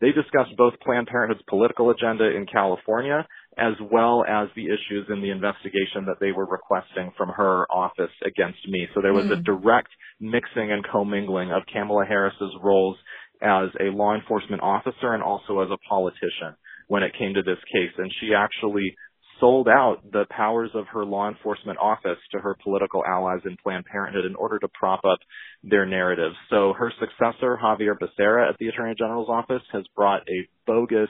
They 0.00 0.10
discussed 0.10 0.56
both 0.56 0.74
Planned 0.80 1.06
Parenthood's 1.06 1.44
political 1.48 1.90
agenda 1.90 2.24
in 2.36 2.46
California 2.46 3.26
as 3.56 3.74
well 3.90 4.24
as 4.26 4.48
the 4.56 4.64
issues 4.64 5.06
in 5.10 5.20
the 5.20 5.30
investigation 5.30 6.06
that 6.06 6.16
they 6.20 6.32
were 6.32 6.46
requesting 6.46 7.12
from 7.16 7.28
her 7.28 7.66
office 7.70 8.10
against 8.24 8.66
me. 8.68 8.88
So 8.94 9.02
there 9.02 9.12
was 9.12 9.26
mm. 9.26 9.38
a 9.38 9.42
direct 9.42 9.90
mixing 10.20 10.72
and 10.72 10.84
commingling 10.84 11.52
of 11.52 11.62
Kamala 11.72 12.04
Harris's 12.06 12.54
roles 12.62 12.96
as 13.42 13.68
a 13.78 13.94
law 13.94 14.14
enforcement 14.14 14.62
officer 14.62 15.12
and 15.12 15.22
also 15.22 15.60
as 15.60 15.68
a 15.70 15.78
politician 15.88 16.56
when 16.88 17.02
it 17.02 17.12
came 17.18 17.34
to 17.34 17.42
this 17.42 17.58
case. 17.72 17.92
And 17.98 18.10
she 18.20 18.30
actually 18.34 18.94
sold 19.42 19.66
out 19.66 19.98
the 20.12 20.24
powers 20.30 20.70
of 20.72 20.86
her 20.92 21.04
law 21.04 21.28
enforcement 21.28 21.76
office 21.82 22.18
to 22.30 22.38
her 22.38 22.56
political 22.62 23.02
allies 23.04 23.40
in 23.44 23.56
Planned 23.60 23.84
Parenthood 23.84 24.24
in 24.24 24.36
order 24.36 24.56
to 24.60 24.68
prop 24.72 25.00
up 25.04 25.18
their 25.64 25.84
narrative. 25.84 26.30
So 26.48 26.72
her 26.78 26.92
successor, 27.00 27.58
Xavier 27.60 27.96
Becerra 27.96 28.48
at 28.48 28.56
the 28.60 28.68
Attorney 28.68 28.94
General's 28.96 29.28
office, 29.28 29.62
has 29.72 29.82
brought 29.96 30.22
a 30.28 30.48
bogus 30.64 31.08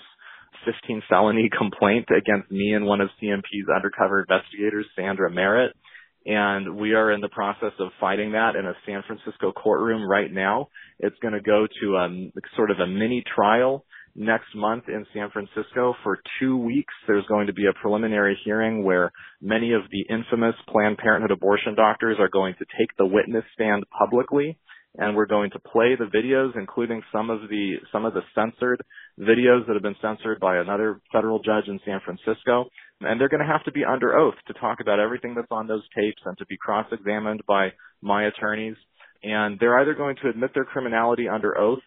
15 0.65 1.03
felony 1.11 1.51
complaint 1.59 2.09
against 2.09 2.51
me 2.51 2.73
and 2.73 2.87
one 2.87 3.03
of 3.03 3.11
CMP's 3.23 3.69
undercover 3.75 4.21
investigators, 4.21 4.87
Sandra 4.97 5.31
Merritt. 5.31 5.77
And 6.25 6.77
we 6.77 6.95
are 6.95 7.13
in 7.13 7.21
the 7.21 7.29
process 7.29 7.73
of 7.81 7.91
fighting 8.01 8.33
that 8.33 8.57
in 8.57 8.65
a 8.65 8.75
San 8.87 9.03
Francisco 9.07 9.53
courtroom 9.53 10.09
right 10.09 10.33
now. 10.33 10.69
It's 11.01 11.19
going 11.21 11.35
to 11.35 11.41
go 11.41 11.67
to 11.83 11.97
a 11.97 12.31
sort 12.57 12.71
of 12.71 12.79
a 12.79 12.87
mini 12.87 13.23
trial 13.35 13.85
next 14.15 14.55
month 14.55 14.85
in 14.89 15.07
San 15.15 15.31
Francisco 15.31 15.95
for 16.03 16.19
two 16.39 16.57
weeks. 16.57 16.93
There's 17.07 17.27
going 17.27 17.47
to 17.47 17.53
be 17.53 17.67
a 17.67 17.81
preliminary 17.81 18.39
hearing 18.45 18.85
where 18.85 19.11
many 19.41 19.73
of 19.73 19.83
the 19.91 20.15
infamous 20.15 20.55
Planned 20.69 20.99
Parenthood 20.99 21.31
abortion 21.31 21.75
doctors 21.75 22.17
are 22.21 22.29
going 22.29 22.55
to 22.59 22.67
take 22.79 22.97
the 22.99 23.07
witness 23.07 23.45
stand 23.55 23.85
publicly 23.99 24.59
and 24.97 25.17
we're 25.17 25.27
going 25.27 25.51
to 25.51 25.59
play 25.59 25.97
the 25.97 26.05
videos, 26.05 26.53
including 26.55 27.03
some 27.13 27.31
of 27.31 27.49
the 27.49 27.77
some 27.91 28.05
of 28.05 28.13
the 28.13 28.21
censored 28.35 28.83
videos 29.19 29.67
that 29.67 29.75
have 29.75 29.83
been 29.83 29.97
censored 30.03 30.39
by 30.39 30.59
another 30.59 31.01
federal 31.11 31.39
judge 31.39 31.65
in 31.67 31.81
San 31.85 32.01
Francisco. 32.05 32.67
And 33.01 33.21
they're 33.21 33.31
going 33.31 33.45
to 33.45 33.51
have 33.51 33.65
to 33.65 33.73
be 33.73 33.85
under 33.85 34.17
oath 34.17 34.35
to 34.47 34.55
talk 34.55 34.79
about 34.81 35.01
everything 35.01 35.35
that's 35.35 35.49
on 35.51 35.67
those 35.67 35.83
tapes 35.97 36.21
and 36.25 36.37
to 36.39 36.47
be 36.47 36.57
cross-examined 36.57 37.41
by 37.49 37.71
my 38.03 38.27
attorneys. 38.27 38.77
And 39.23 39.59
they're 39.59 39.79
either 39.81 39.95
going 39.95 40.17
to 40.23 40.29
admit 40.29 40.51
their 40.55 40.65
criminality 40.65 41.29
under 41.29 41.59
oath 41.59 41.83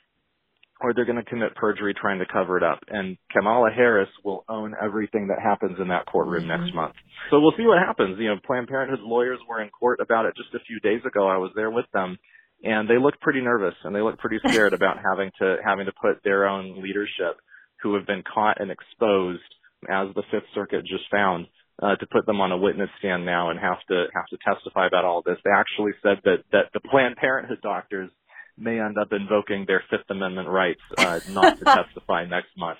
or 0.81 0.93
they're 0.93 1.05
going 1.05 1.23
to 1.23 1.23
commit 1.23 1.55
perjury 1.55 1.93
trying 1.93 2.19
to 2.19 2.25
cover 2.25 2.57
it 2.57 2.63
up. 2.63 2.79
And 2.89 3.17
Kamala 3.31 3.69
Harris 3.71 4.09
will 4.23 4.43
own 4.49 4.75
everything 4.81 5.27
that 5.27 5.41
happens 5.41 5.77
in 5.79 5.87
that 5.87 6.05
courtroom 6.05 6.45
mm-hmm. 6.45 6.61
next 6.61 6.75
month. 6.75 6.95
So 7.31 7.39
we'll 7.39 7.53
see 7.57 7.65
what 7.65 7.79
happens. 7.79 8.17
You 8.19 8.29
know, 8.29 8.35
Planned 8.45 8.67
Parenthood's 8.67 9.01
lawyers 9.03 9.39
were 9.47 9.61
in 9.61 9.69
court 9.69 9.99
about 10.01 10.25
it 10.25 10.35
just 10.35 10.53
a 10.53 10.65
few 10.65 10.79
days 10.81 11.01
ago. 11.05 11.27
I 11.27 11.37
was 11.37 11.51
there 11.55 11.71
with 11.71 11.85
them 11.93 12.17
and 12.63 12.89
they 12.89 12.97
looked 12.97 13.21
pretty 13.21 13.41
nervous 13.41 13.75
and 13.83 13.95
they 13.95 14.01
looked 14.01 14.19
pretty 14.19 14.39
scared 14.47 14.73
about 14.73 14.97
having 14.97 15.31
to 15.39 15.57
having 15.63 15.85
to 15.85 15.93
put 16.01 16.23
their 16.23 16.47
own 16.47 16.81
leadership 16.81 17.39
who 17.81 17.95
have 17.95 18.07
been 18.07 18.23
caught 18.23 18.59
and 18.59 18.71
exposed 18.71 19.43
as 19.89 20.07
the 20.15 20.23
Fifth 20.31 20.49
Circuit 20.53 20.81
just 20.85 21.03
found 21.11 21.47
uh, 21.81 21.95
to 21.95 22.07
put 22.07 22.25
them 22.25 22.41
on 22.41 22.51
a 22.51 22.57
witness 22.57 22.89
stand 22.99 23.25
now 23.25 23.49
and 23.49 23.59
have 23.59 23.79
to 23.89 24.05
have 24.13 24.25
to 24.27 24.37
testify 24.43 24.87
about 24.87 25.05
all 25.05 25.21
this. 25.25 25.37
They 25.43 25.51
actually 25.51 25.91
said 26.01 26.17
that 26.23 26.43
that 26.51 26.65
the 26.73 26.79
Planned 26.79 27.17
Parenthood 27.17 27.59
doctors 27.61 28.09
may 28.57 28.79
end 28.79 28.97
up 28.97 29.09
invoking 29.11 29.65
their 29.67 29.83
Fifth 29.89 30.09
Amendment 30.09 30.49
rights 30.49 30.81
uh, 30.97 31.19
not 31.29 31.59
to 31.59 31.65
testify 31.65 32.25
next 32.25 32.57
month. 32.57 32.79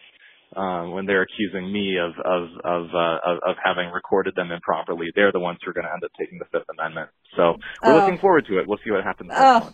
Um, 0.56 0.92
when 0.92 1.06
they're 1.06 1.24
accusing 1.24 1.72
me 1.72 1.98
of 1.98 2.14
of 2.24 2.44
of, 2.64 2.84
uh, 2.94 3.18
of 3.26 3.38
of 3.46 3.56
having 3.64 3.90
recorded 3.90 4.36
them 4.36 4.52
improperly, 4.52 5.08
they're 5.16 5.32
the 5.32 5.40
ones 5.40 5.60
who 5.64 5.72
are 5.72 5.74
going 5.74 5.86
to 5.86 5.92
end 5.92 6.04
up 6.04 6.12
taking 6.18 6.40
the 6.40 6.46
Fifth 6.46 6.70
Amendment. 6.80 7.10
So 7.36 7.56
we're 7.84 7.94
oh. 7.94 7.98
looking 7.98 8.20
forward 8.20 8.46
to 8.48 8.60
it. 8.60 8.68
We'll 8.68 8.80
see 8.86 8.92
what 8.92 9.04
happens 9.04 9.30
next 9.30 9.42
oh. 9.42 9.74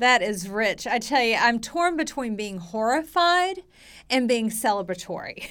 That 0.00 0.22
is 0.22 0.48
rich. 0.48 0.86
I 0.86 0.98
tell 0.98 1.22
you, 1.22 1.36
I'm 1.38 1.60
torn 1.60 1.98
between 1.98 2.34
being 2.34 2.56
horrified 2.56 3.60
and 4.08 4.26
being 4.26 4.48
celebratory. 4.48 5.46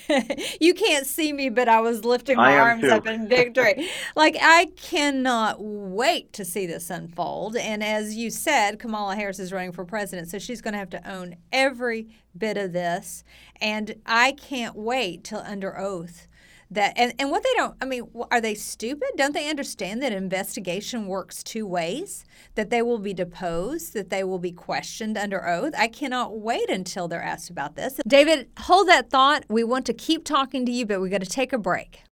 you 0.60 0.74
can't 0.74 1.06
see 1.06 1.32
me, 1.32 1.50
but 1.50 1.70
I 1.70 1.82
was 1.82 2.04
lifting 2.04 2.36
my 2.36 2.58
arms 2.58 2.82
too. 2.82 2.90
up 2.90 3.06
in 3.06 3.28
victory. 3.30 3.88
like, 4.16 4.36
I 4.42 4.72
cannot 4.76 5.58
wait 5.60 6.34
to 6.34 6.44
see 6.44 6.66
this 6.66 6.90
unfold. 6.90 7.58
And 7.58 7.84
as 7.84 8.16
you 8.16 8.32
said, 8.32 8.80
Kamala 8.80 9.16
Harris 9.16 9.38
is 9.38 9.54
running 9.54 9.72
for 9.72 9.86
president, 9.86 10.30
so 10.30 10.40
she's 10.40 10.62
going 10.62 10.74
to 10.74 10.80
have 10.80 10.90
to 10.90 11.10
own 11.10 11.36
every 11.52 12.08
bit 12.36 12.58
of 12.58 12.74
this. 12.74 13.24
And 13.62 13.98
I 14.08 14.32
can't 14.32 14.76
wait 14.76 15.24
till 15.26 15.42
under 15.42 15.78
oath 15.78 16.28
that 16.72 16.94
and, 16.96 17.14
and 17.20 17.32
what 17.32 17.44
they 17.44 17.54
don't 17.56 17.76
i 17.82 17.86
mean 17.86 18.04
are 18.32 18.42
they 18.42 18.56
stupid? 18.56 19.10
Don't 19.18 19.34
they 19.34 19.50
understand 19.50 20.02
that 20.02 20.12
investigation 20.12 21.08
works 21.08 21.44
two 21.44 21.66
ways? 21.66 22.26
That 22.56 22.70
they 22.70 22.82
will 22.82 23.00
be 23.00 23.14
deposed 23.14 23.94
that 23.94 24.10
they 24.10 24.24
will 24.24 24.40
be 24.40 24.52
questioned 24.52 25.18
under 25.18 25.48
oath? 25.48 25.74
I 25.78 25.88
cannot 25.88 26.38
wait 26.38 26.70
until 26.70 27.08
they're 27.08 27.22
asked 27.22 27.50
about 27.50 27.76
this. 27.76 28.00
David 28.08 28.50
hold 28.60 28.88
that 28.88 29.10
thought. 29.10 29.46
We 29.50 29.64
want 29.64 29.86
to 29.88 29.94
keep 29.94 30.26
talking 30.26 30.66
to 30.66 30.72
you 30.72 30.86
but 30.86 31.02
we 31.02 31.10
got 31.10 31.22
to 31.22 31.28
take 31.28 31.54
a 31.54 31.58
break 31.58 32.04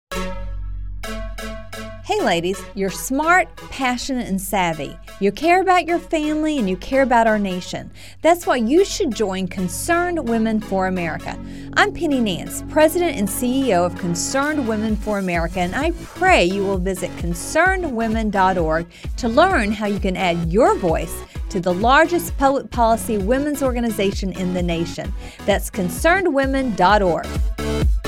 Hey, 2.07 2.21
ladies, 2.21 2.63
you're 2.73 2.89
smart, 2.89 3.53
passionate, 3.69 4.29
and 4.29 4.39
savvy. 4.39 4.97
You 5.19 5.33
care 5.33 5.59
about 5.59 5.87
your 5.87 5.99
family 5.99 6.57
and 6.57 6.69
you 6.69 6.77
care 6.77 7.01
about 7.01 7.27
our 7.27 7.37
nation. 7.37 7.91
That's 8.21 8.47
why 8.47 8.55
you 8.55 8.85
should 8.85 9.13
join 9.13 9.49
Concerned 9.49 10.29
Women 10.29 10.61
for 10.61 10.87
America. 10.87 11.37
I'm 11.73 11.91
Penny 11.91 12.21
Nance, 12.21 12.63
President 12.69 13.17
and 13.17 13.27
CEO 13.27 13.85
of 13.85 13.97
Concerned 13.97 14.69
Women 14.69 14.95
for 14.95 15.19
America, 15.19 15.59
and 15.59 15.75
I 15.75 15.91
pray 15.91 16.45
you 16.45 16.63
will 16.63 16.77
visit 16.77 17.11
concernedwomen.org 17.17 18.87
to 19.17 19.27
learn 19.27 19.73
how 19.73 19.87
you 19.87 19.99
can 19.99 20.15
add 20.15 20.49
your 20.49 20.77
voice 20.77 21.13
to 21.49 21.59
the 21.59 21.73
largest 21.73 22.37
public 22.37 22.71
policy 22.71 23.17
women's 23.17 23.61
organization 23.61 24.31
in 24.31 24.53
the 24.53 24.63
nation. 24.63 25.11
That's 25.45 25.69
concernedwomen.org. 25.69 28.06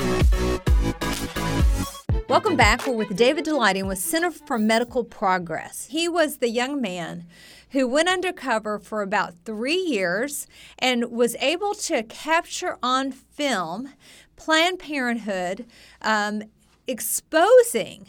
Welcome 2.30 2.54
back. 2.54 2.86
We're 2.86 2.94
with 2.94 3.16
David 3.16 3.44
Daleiden 3.44 3.88
with 3.88 3.98
Center 3.98 4.30
for 4.30 4.56
Medical 4.56 5.02
Progress. 5.02 5.88
He 5.90 6.08
was 6.08 6.36
the 6.36 6.48
young 6.48 6.80
man 6.80 7.26
who 7.70 7.88
went 7.88 8.08
undercover 8.08 8.78
for 8.78 9.02
about 9.02 9.34
three 9.44 9.74
years 9.74 10.46
and 10.78 11.10
was 11.10 11.34
able 11.40 11.74
to 11.74 12.04
capture 12.04 12.78
on 12.84 13.10
film 13.10 13.94
Planned 14.36 14.78
Parenthood 14.78 15.66
um, 16.02 16.44
exposing 16.86 18.06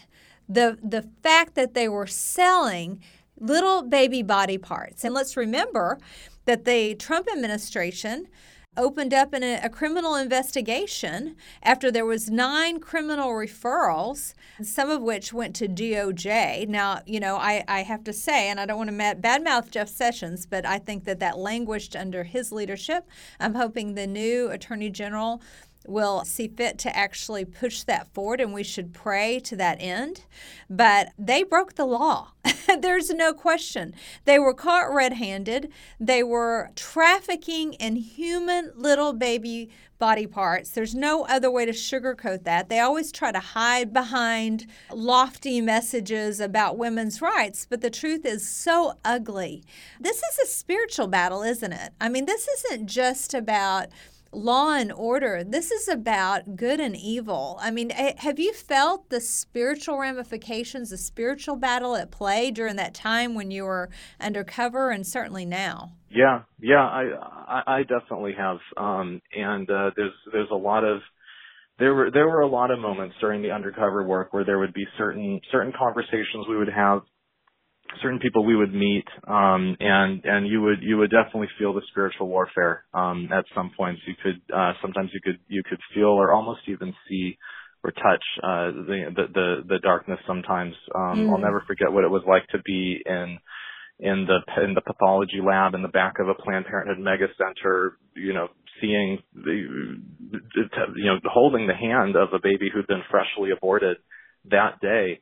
the 0.47 0.77
the 0.83 1.09
fact 1.23 1.55
that 1.55 1.73
they 1.73 1.89
were 1.89 2.05
selling 2.05 3.01
little 3.39 3.81
baby 3.81 4.21
body 4.21 4.59
parts. 4.59 5.03
And 5.03 5.15
let's 5.15 5.35
remember 5.35 5.97
that 6.45 6.65
the 6.65 6.93
Trump 6.93 7.27
administration 7.27 8.27
opened 8.77 9.13
up 9.13 9.33
in 9.33 9.43
a, 9.43 9.59
a, 9.63 9.69
criminal 9.69 10.15
investigation 10.15 11.35
after 11.61 11.91
there 11.91 12.05
was 12.05 12.29
nine 12.29 12.79
criminal 12.79 13.27
referrals 13.27 14.33
some 14.63 14.89
of 14.89 15.01
which 15.01 15.33
went 15.33 15.53
to 15.53 15.67
doj 15.67 16.67
now 16.69 17.01
you 17.05 17.19
know 17.19 17.35
i, 17.35 17.65
I 17.67 17.81
have 17.81 18.01
to 18.05 18.13
say 18.13 18.49
and 18.49 18.61
i 18.61 18.65
don't 18.65 18.77
want 18.77 18.89
to 18.89 18.95
badmouth 18.95 19.71
jeff 19.71 19.89
sessions 19.89 20.45
but 20.45 20.65
i 20.65 20.77
think 20.77 21.03
that 21.03 21.19
that 21.19 21.37
languished 21.37 21.95
under 21.95 22.23
his 22.23 22.51
leadership. 22.51 23.07
I'm 23.39 23.55
hoping 23.55 23.93
the 23.93 24.07
new 24.07 24.49
attorney 24.49 24.89
general 24.89 25.41
will 25.87 26.23
see 26.25 26.47
fit 26.47 26.77
to 26.79 26.95
actually 26.95 27.45
push 27.45 27.83
that 27.83 28.13
forward, 28.13 28.41
and 28.41 28.53
we 28.53 28.63
should 28.63 28.93
pray 28.93 29.39
to 29.41 29.55
that 29.55 29.77
end. 29.79 30.25
But 30.69 31.09
they 31.17 31.43
broke 31.43 31.75
the 31.75 31.85
law. 31.85 32.31
There's 32.79 33.09
no 33.09 33.33
question. 33.33 33.93
They 34.25 34.39
were 34.39 34.53
caught 34.53 34.93
red 34.93 35.13
handed. 35.13 35.71
They 35.99 36.23
were 36.23 36.71
trafficking 36.75 37.73
in 37.73 37.95
human 37.95 38.71
little 38.75 39.13
baby 39.13 39.69
body 40.01 40.25
parts. 40.25 40.71
There's 40.71 40.95
no 40.95 41.25
other 41.27 41.51
way 41.51 41.63
to 41.63 41.71
sugarcoat 41.71 42.43
that. 42.43 42.69
They 42.69 42.79
always 42.79 43.11
try 43.11 43.31
to 43.31 43.39
hide 43.39 43.93
behind 43.93 44.65
lofty 44.91 45.61
messages 45.61 46.39
about 46.39 46.75
women's 46.75 47.21
rights, 47.21 47.67
but 47.69 47.81
the 47.81 47.91
truth 47.91 48.25
is 48.25 48.45
so 48.49 48.93
ugly. 49.05 49.63
This 49.99 50.17
is 50.17 50.39
a 50.43 50.47
spiritual 50.47 51.05
battle, 51.05 51.43
isn't 51.43 51.71
it? 51.71 51.91
I 52.01 52.09
mean, 52.09 52.25
this 52.25 52.47
isn't 52.47 52.87
just 52.87 53.35
about 53.35 53.89
law 54.31 54.73
and 54.73 54.91
order. 54.91 55.43
This 55.43 55.71
is 55.71 55.87
about 55.87 56.55
good 56.55 56.79
and 56.79 56.95
evil. 56.95 57.57
I 57.61 57.71
mean, 57.71 57.89
have 57.89 58.39
you 58.39 58.53
felt 58.53 59.09
the 59.09 59.19
spiritual 59.19 59.99
ramifications, 59.99 60.89
the 60.89 60.97
spiritual 60.97 61.55
battle 61.55 61.95
at 61.95 62.11
play 62.11 62.51
during 62.51 62.75
that 62.77 62.93
time 62.93 63.35
when 63.35 63.51
you 63.51 63.63
were 63.63 63.89
undercover 64.19 64.91
and 64.91 65.05
certainly 65.05 65.45
now? 65.45 65.93
Yeah, 66.09 66.43
yeah, 66.59 66.85
I 66.85 67.03
I, 67.47 67.77
I 67.77 67.81
definitely 67.83 68.33
have. 68.37 68.57
Um 68.77 69.21
and 69.35 69.69
uh 69.69 69.91
there's 69.95 70.13
there's 70.31 70.51
a 70.51 70.55
lot 70.55 70.83
of 70.83 71.01
there 71.79 71.93
were 71.93 72.11
there 72.11 72.27
were 72.27 72.41
a 72.41 72.47
lot 72.47 72.71
of 72.71 72.79
moments 72.79 73.15
during 73.19 73.41
the 73.41 73.51
undercover 73.51 74.03
work 74.03 74.33
where 74.33 74.45
there 74.45 74.59
would 74.59 74.73
be 74.73 74.85
certain 74.97 75.41
certain 75.51 75.73
conversations 75.77 76.45
we 76.47 76.57
would 76.57 76.69
have 76.69 77.01
certain 78.01 78.19
people 78.19 78.45
we 78.45 78.55
would 78.55 78.73
meet 78.73 79.05
um 79.27 79.75
and 79.79 80.23
and 80.25 80.47
you 80.47 80.61
would 80.61 80.81
you 80.81 80.97
would 80.97 81.11
definitely 81.11 81.49
feel 81.57 81.73
the 81.73 81.81
spiritual 81.91 82.27
warfare 82.27 82.85
um 82.93 83.29
at 83.31 83.45
some 83.55 83.71
points. 83.75 84.01
You 84.07 84.15
could 84.21 84.41
uh 84.53 84.73
sometimes 84.81 85.11
you 85.13 85.19
could 85.23 85.39
you 85.47 85.63
could 85.67 85.79
feel 85.93 86.09
or 86.09 86.31
almost 86.31 86.61
even 86.67 86.93
see 87.07 87.37
or 87.83 87.91
touch 87.91 88.23
uh 88.43 88.71
the 88.71 89.05
the 89.15 89.23
the, 89.33 89.55
the 89.67 89.79
darkness 89.79 90.19
sometimes. 90.27 90.73
Um 90.95 91.19
mm. 91.19 91.31
i'll 91.31 91.39
never 91.39 91.63
forget 91.67 91.91
what 91.91 92.03
it 92.03 92.11
was 92.11 92.23
like 92.27 92.47
to 92.49 92.61
be 92.63 93.01
in 93.05 93.37
in 93.99 94.27
the 94.27 94.63
in 94.63 94.73
the 94.73 94.81
pathology 94.81 95.39
lab 95.45 95.75
in 95.75 95.83
the 95.83 95.87
back 95.87 96.15
of 96.19 96.27
a 96.27 96.33
planned 96.33 96.65
parenthood 96.65 96.99
mega 96.99 97.27
center 97.37 97.97
you 98.15 98.33
know 98.33 98.47
seeing 98.81 99.19
the 99.35 99.51
you 100.95 101.05
know 101.05 101.19
holding 101.25 101.67
the 101.67 101.73
hand 101.73 102.15
of 102.15 102.29
a 102.33 102.39
baby 102.41 102.69
who'd 102.73 102.87
been 102.87 103.03
freshly 103.11 103.51
aborted 103.51 103.97
that 104.49 104.79
day 104.81 105.19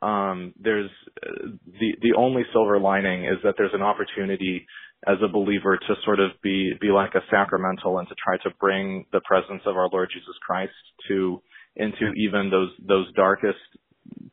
um, 0.00 0.54
there's 0.60 0.90
uh, 1.24 1.48
the 1.66 1.94
the 2.00 2.14
only 2.16 2.42
silver 2.52 2.78
lining 2.78 3.24
is 3.24 3.38
that 3.44 3.54
there's 3.58 3.74
an 3.74 3.82
opportunity 3.82 4.66
as 5.06 5.16
a 5.22 5.28
believer 5.28 5.76
to 5.76 5.94
sort 6.04 6.20
of 6.20 6.30
be 6.42 6.72
be 6.80 6.88
like 6.88 7.14
a 7.14 7.20
sacramental 7.30 7.98
and 7.98 8.08
to 8.08 8.14
try 8.22 8.36
to 8.38 8.50
bring 8.60 9.04
the 9.12 9.20
presence 9.24 9.62
of 9.66 9.76
our 9.76 9.88
Lord 9.92 10.10
Jesus 10.12 10.34
Christ 10.46 10.72
to 11.08 11.42
into 11.76 12.12
even 12.16 12.50
those 12.50 12.70
those 12.86 13.12
darkest 13.14 13.58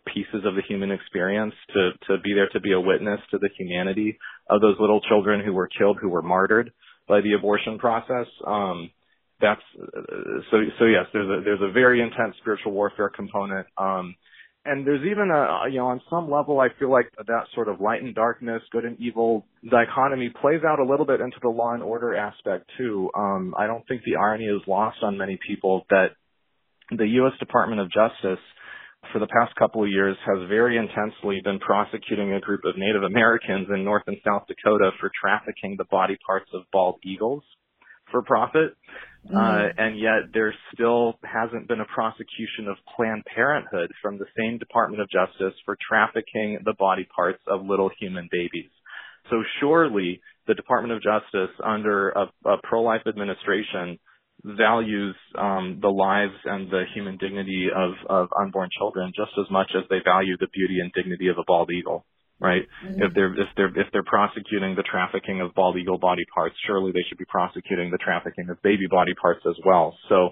pieces 0.05 0.45
of 0.45 0.55
the 0.55 0.61
human 0.67 0.91
experience 0.91 1.53
to 1.73 1.91
to 2.07 2.21
be 2.21 2.33
there 2.33 2.49
to 2.49 2.59
be 2.59 2.73
a 2.73 2.79
witness 2.79 3.19
to 3.31 3.37
the 3.37 3.49
humanity 3.57 4.17
of 4.49 4.61
those 4.61 4.75
little 4.79 5.01
children 5.01 5.43
who 5.43 5.53
were 5.53 5.67
killed 5.67 5.97
who 6.01 6.09
were 6.09 6.21
martyred 6.21 6.71
by 7.07 7.21
the 7.21 7.33
abortion 7.33 7.77
process. 7.77 8.27
Um 8.45 8.91
that's 9.41 9.61
uh, 9.81 10.41
so 10.51 10.57
so 10.79 10.85
yes 10.85 11.05
there's 11.13 11.29
a 11.29 11.43
there's 11.43 11.61
a 11.61 11.71
very 11.71 12.01
intense 12.01 12.35
spiritual 12.41 12.73
warfare 12.73 13.09
component. 13.09 13.67
Um 13.77 14.15
and 14.65 14.85
there's 14.85 15.05
even 15.09 15.31
a 15.31 15.69
you 15.71 15.77
know 15.77 15.87
on 15.87 16.01
some 16.09 16.29
level 16.29 16.59
I 16.59 16.67
feel 16.79 16.91
like 16.91 17.11
that 17.17 17.45
sort 17.55 17.69
of 17.69 17.79
light 17.79 18.01
and 18.01 18.13
darkness, 18.13 18.61
good 18.71 18.85
and 18.85 18.99
evil 18.99 19.45
dichotomy 19.69 20.31
plays 20.41 20.61
out 20.67 20.79
a 20.79 20.85
little 20.85 21.05
bit 21.05 21.21
into 21.21 21.37
the 21.41 21.49
law 21.49 21.73
and 21.73 21.83
order 21.83 22.15
aspect 22.15 22.69
too. 22.77 23.09
Um, 23.15 23.53
I 23.57 23.67
don't 23.67 23.87
think 23.87 24.01
the 24.03 24.17
irony 24.17 24.45
is 24.45 24.61
lost 24.67 24.97
on 25.01 25.17
many 25.17 25.39
people 25.47 25.85
that 25.89 26.07
the 26.91 27.07
U.S. 27.07 27.33
Department 27.39 27.81
of 27.81 27.91
Justice 27.91 28.43
for 29.13 29.19
the 29.19 29.27
past 29.27 29.55
couple 29.55 29.83
of 29.83 29.89
years 29.89 30.17
has 30.25 30.47
very 30.49 30.77
intensely 30.77 31.39
been 31.43 31.59
prosecuting 31.59 32.33
a 32.33 32.41
group 32.41 32.61
of 32.65 32.77
Native 32.77 33.03
Americans 33.03 33.67
in 33.73 33.83
North 33.83 34.03
and 34.07 34.17
South 34.25 34.43
Dakota 34.47 34.91
for 34.99 35.09
trafficking 35.19 35.75
the 35.77 35.85
body 35.85 36.17
parts 36.25 36.49
of 36.53 36.63
bald 36.71 36.99
eagles 37.03 37.43
for 38.11 38.21
profit. 38.21 38.75
Mm-hmm. 39.29 39.37
Uh, 39.37 39.85
and 39.85 39.99
yet 39.99 40.33
there 40.33 40.53
still 40.73 41.19
hasn't 41.23 41.67
been 41.67 41.81
a 41.81 41.85
prosecution 41.85 42.67
of 42.67 42.77
Planned 42.95 43.23
Parenthood 43.33 43.91
from 44.01 44.17
the 44.17 44.25
same 44.37 44.57
Department 44.57 45.01
of 45.01 45.09
Justice 45.09 45.53
for 45.65 45.77
trafficking 45.87 46.59
the 46.65 46.73
body 46.79 47.07
parts 47.15 47.39
of 47.47 47.65
little 47.65 47.91
human 47.99 48.27
babies. 48.31 48.71
So 49.29 49.43
surely 49.59 50.21
the 50.47 50.55
Department 50.55 50.93
of 50.93 51.03
Justice 51.03 51.55
under 51.63 52.09
a, 52.09 52.25
a 52.45 52.57
pro-life 52.63 53.01
administration 53.07 53.99
values 54.43 55.15
um, 55.37 55.79
the 55.81 55.89
lives 55.89 56.33
and 56.45 56.71
the 56.71 56.83
human 56.95 57.17
dignity 57.17 57.67
of, 57.75 57.91
of 58.09 58.29
unborn 58.39 58.69
children 58.77 59.11
just 59.15 59.31
as 59.37 59.45
much 59.51 59.69
as 59.77 59.83
they 59.89 59.99
value 60.03 60.37
the 60.39 60.47
beauty 60.53 60.79
and 60.79 60.91
dignity 60.93 61.27
of 61.27 61.37
a 61.37 61.43
bald 61.45 61.69
eagle 61.71 62.05
right? 62.39 62.63
Mm-hmm. 62.85 63.03
If 63.03 63.13
they're 63.13 63.33
if 63.33 63.47
they're 63.55 63.79
if 63.79 63.87
they're 63.91 64.03
prosecuting 64.03 64.75
the 64.75 64.83
trafficking 64.83 65.41
of 65.41 65.53
bald 65.53 65.77
eagle 65.77 65.97
body 65.97 66.23
parts, 66.33 66.55
surely 66.65 66.91
they 66.91 67.03
should 67.07 67.17
be 67.17 67.25
prosecuting 67.25 67.91
the 67.91 67.97
trafficking 67.97 68.49
of 68.49 68.61
baby 68.61 68.87
body 68.89 69.13
parts 69.21 69.41
as 69.47 69.55
well. 69.65 69.97
So, 70.07 70.29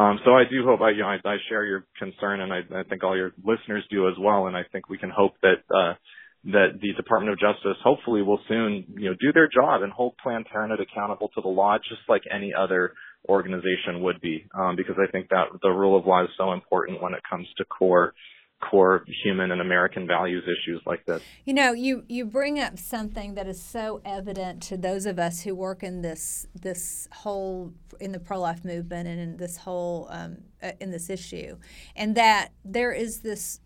um, 0.00 0.20
so 0.24 0.32
I 0.32 0.44
do 0.44 0.64
hope 0.64 0.80
I 0.80 0.90
you 0.90 1.02
know 1.02 1.08
I, 1.08 1.18
I 1.24 1.36
share 1.48 1.64
your 1.64 1.84
concern, 1.98 2.40
and 2.40 2.52
I, 2.52 2.60
I 2.74 2.82
think 2.84 3.02
all 3.04 3.16
your 3.16 3.32
listeners 3.44 3.84
do 3.90 4.08
as 4.08 4.14
well. 4.18 4.46
And 4.46 4.56
I 4.56 4.62
think 4.72 4.88
we 4.88 4.98
can 4.98 5.10
hope 5.10 5.34
that. 5.42 5.62
Uh, 5.74 5.94
that 6.42 6.80
the 6.80 6.94
Department 6.94 7.30
of 7.30 7.38
Justice 7.38 7.76
hopefully 7.84 8.22
will 8.22 8.40
soon, 8.48 8.86
you 8.96 9.10
know, 9.10 9.16
do 9.20 9.30
their 9.30 9.46
job 9.46 9.82
and 9.82 9.92
hold 9.92 10.14
Planned 10.22 10.46
Parenthood 10.50 10.80
accountable 10.80 11.28
to 11.34 11.42
the 11.42 11.48
law, 11.48 11.76
just 11.76 12.00
like 12.08 12.22
any 12.32 12.54
other 12.58 12.94
organization 13.28 14.00
would 14.00 14.22
be, 14.22 14.46
um, 14.58 14.74
because 14.74 14.96
I 14.96 15.10
think 15.10 15.28
that 15.28 15.48
the 15.62 15.68
rule 15.68 15.98
of 15.98 16.06
law 16.06 16.24
is 16.24 16.30
so 16.38 16.52
important 16.52 17.02
when 17.02 17.12
it 17.12 17.20
comes 17.28 17.46
to 17.58 17.64
core 17.66 18.14
core 18.60 19.04
human 19.22 19.50
and 19.50 19.60
American 19.60 20.06
values 20.06 20.44
issues 20.44 20.82
like 20.86 21.04
this. 21.06 21.22
You 21.44 21.54
know, 21.54 21.72
you 21.72 22.04
you 22.08 22.24
bring 22.24 22.58
up 22.58 22.78
something 22.78 23.34
that 23.34 23.46
is 23.46 23.60
so 23.60 24.00
evident 24.04 24.62
to 24.64 24.76
those 24.76 25.06
of 25.06 25.18
us 25.18 25.42
who 25.42 25.54
work 25.54 25.82
in 25.82 26.02
this 26.02 26.46
this 26.60 27.08
whole 27.12 27.72
in 28.00 28.12
the 28.12 28.20
pro 28.20 28.40
life 28.40 28.64
movement 28.64 29.08
and 29.08 29.20
in 29.20 29.36
this 29.36 29.58
whole 29.58 30.08
um, 30.10 30.38
uh, 30.62 30.72
in 30.80 30.90
this 30.90 31.10
issue, 31.10 31.56
and 31.96 32.14
that 32.14 32.50
there 32.64 32.92
is 32.92 33.20
this 33.20 33.60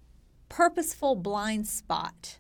purposeful 0.48 1.16
blind 1.16 1.66
spot 1.66 2.38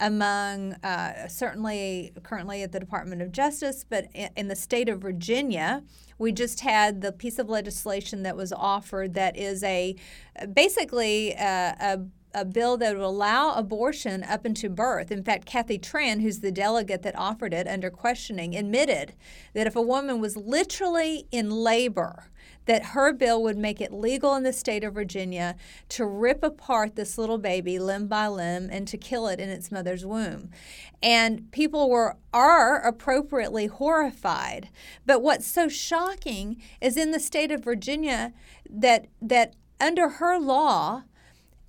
among 0.00 0.72
uh, 0.82 1.28
certainly 1.28 2.12
currently 2.22 2.62
at 2.62 2.72
the 2.72 2.80
Department 2.80 3.22
of 3.22 3.32
Justice, 3.32 3.84
but 3.88 4.08
in 4.36 4.48
the 4.48 4.56
state 4.56 4.88
of 4.88 5.00
Virginia, 5.00 5.82
we 6.18 6.32
just 6.32 6.60
had 6.60 7.00
the 7.00 7.12
piece 7.12 7.38
of 7.38 7.48
legislation 7.48 8.22
that 8.22 8.36
was 8.36 8.52
offered 8.52 9.14
that 9.14 9.36
is 9.36 9.62
a 9.62 9.94
basically 10.52 11.32
a, 11.32 11.76
a 11.80 12.00
a 12.34 12.44
bill 12.44 12.76
that 12.78 12.94
would 12.94 13.04
allow 13.04 13.54
abortion 13.54 14.24
up 14.24 14.44
into 14.44 14.68
birth. 14.68 15.10
In 15.10 15.22
fact, 15.22 15.46
Kathy 15.46 15.78
Tran, 15.78 16.20
who's 16.20 16.40
the 16.40 16.52
delegate 16.52 17.02
that 17.02 17.18
offered 17.18 17.54
it 17.54 17.68
under 17.68 17.90
questioning, 17.90 18.54
admitted 18.54 19.14
that 19.54 19.66
if 19.66 19.76
a 19.76 19.82
woman 19.82 20.20
was 20.20 20.36
literally 20.36 21.26
in 21.30 21.50
labor 21.50 22.30
that 22.66 22.86
her 22.86 23.12
bill 23.12 23.42
would 23.42 23.58
make 23.58 23.80
it 23.80 23.92
legal 23.92 24.34
in 24.34 24.42
the 24.42 24.52
state 24.52 24.84
of 24.84 24.94
Virginia 24.94 25.54
to 25.90 26.06
rip 26.06 26.42
apart 26.42 26.96
this 26.96 27.18
little 27.18 27.38
baby 27.38 27.78
limb 27.78 28.06
by 28.06 28.26
limb 28.26 28.68
and 28.70 28.88
to 28.88 28.96
kill 28.96 29.28
it 29.28 29.38
in 29.38 29.48
its 29.48 29.70
mother's 29.70 30.06
womb. 30.06 30.50
And 31.02 31.50
people 31.52 31.90
were 31.90 32.16
are 32.32 32.80
appropriately 32.80 33.66
horrified. 33.66 34.70
But 35.04 35.22
what's 35.22 35.46
so 35.46 35.68
shocking 35.68 36.60
is 36.80 36.96
in 36.96 37.10
the 37.10 37.20
state 37.20 37.52
of 37.52 37.64
Virginia 37.64 38.32
that 38.68 39.06
that 39.20 39.54
under 39.80 40.08
her 40.08 40.38
law, 40.38 41.02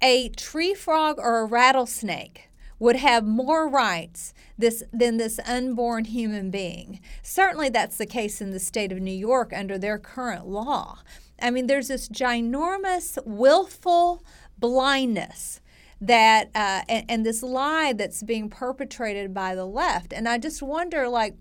a 0.02 0.30
tree 0.30 0.74
frog 0.74 1.18
or 1.18 1.40
a 1.40 1.46
rattlesnake 1.46 2.50
would 2.80 2.98
have 2.98 3.26
more 3.26 3.70
rights 3.70 4.34
this, 4.58 4.84
than 4.92 5.18
this 5.18 5.40
unborn 5.48 6.06
human 6.06 6.52
being. 6.52 7.00
Certainly, 7.22 7.70
that's 7.70 7.98
the 7.98 8.06
case 8.06 8.42
in 8.42 8.52
the 8.52 8.60
state 8.60 8.92
of 8.92 9.00
New 9.00 9.12
York 9.12 9.54
under 9.54 9.78
their 9.78 9.98
current 9.98 10.48
law. 10.48 11.00
I 11.42 11.52
mean, 11.52 11.68
there's 11.68 11.88
this 11.88 12.10
ginormous, 12.10 13.18
willful 13.26 14.24
blindness 14.58 15.62
that 16.02 16.50
uh, 16.54 16.82
and, 16.90 17.06
and 17.10 17.26
this 17.26 17.42
lie 17.42 17.94
that's 17.94 18.24
being 18.24 18.50
perpetrated 18.50 19.34
by 19.34 19.56
the 19.56 19.66
left. 19.66 20.14
And 20.14 20.28
I 20.28 20.38
just 20.38 20.62
wonder, 20.62 21.08
like, 21.08 21.36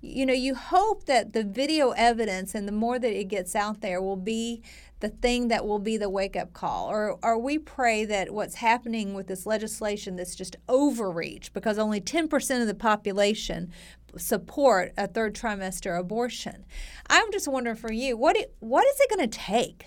you 0.00 0.24
know, 0.24 0.32
you 0.32 0.54
hope 0.54 1.06
that 1.06 1.32
the 1.32 1.42
video 1.42 1.90
evidence 1.90 2.54
and 2.54 2.68
the 2.68 2.72
more 2.72 2.98
that 2.98 3.18
it 3.18 3.24
gets 3.24 3.56
out 3.56 3.80
there 3.80 4.00
will 4.00 4.16
be 4.16 4.62
the 5.00 5.08
thing 5.08 5.48
that 5.48 5.66
will 5.66 5.78
be 5.78 5.96
the 5.96 6.08
wake 6.08 6.36
up 6.36 6.52
call? 6.52 6.88
Or, 6.88 7.18
or 7.22 7.38
we 7.38 7.58
pray 7.58 8.04
that 8.04 8.32
what's 8.32 8.56
happening 8.56 9.14
with 9.14 9.26
this 9.26 9.46
legislation 9.46 10.16
that's 10.16 10.34
just 10.34 10.56
overreach 10.68 11.52
because 11.52 11.78
only 11.78 12.00
10% 12.00 12.60
of 12.60 12.66
the 12.66 12.74
population 12.74 13.72
support 14.16 14.92
a 14.96 15.06
third 15.06 15.34
trimester 15.34 15.98
abortion. 15.98 16.64
I'm 17.08 17.30
just 17.32 17.48
wondering 17.48 17.76
for 17.76 17.92
you, 17.92 18.16
what, 18.16 18.36
it, 18.36 18.54
what 18.60 18.86
is 18.86 18.98
it 19.00 19.10
going 19.10 19.28
to 19.28 19.38
take? 19.38 19.86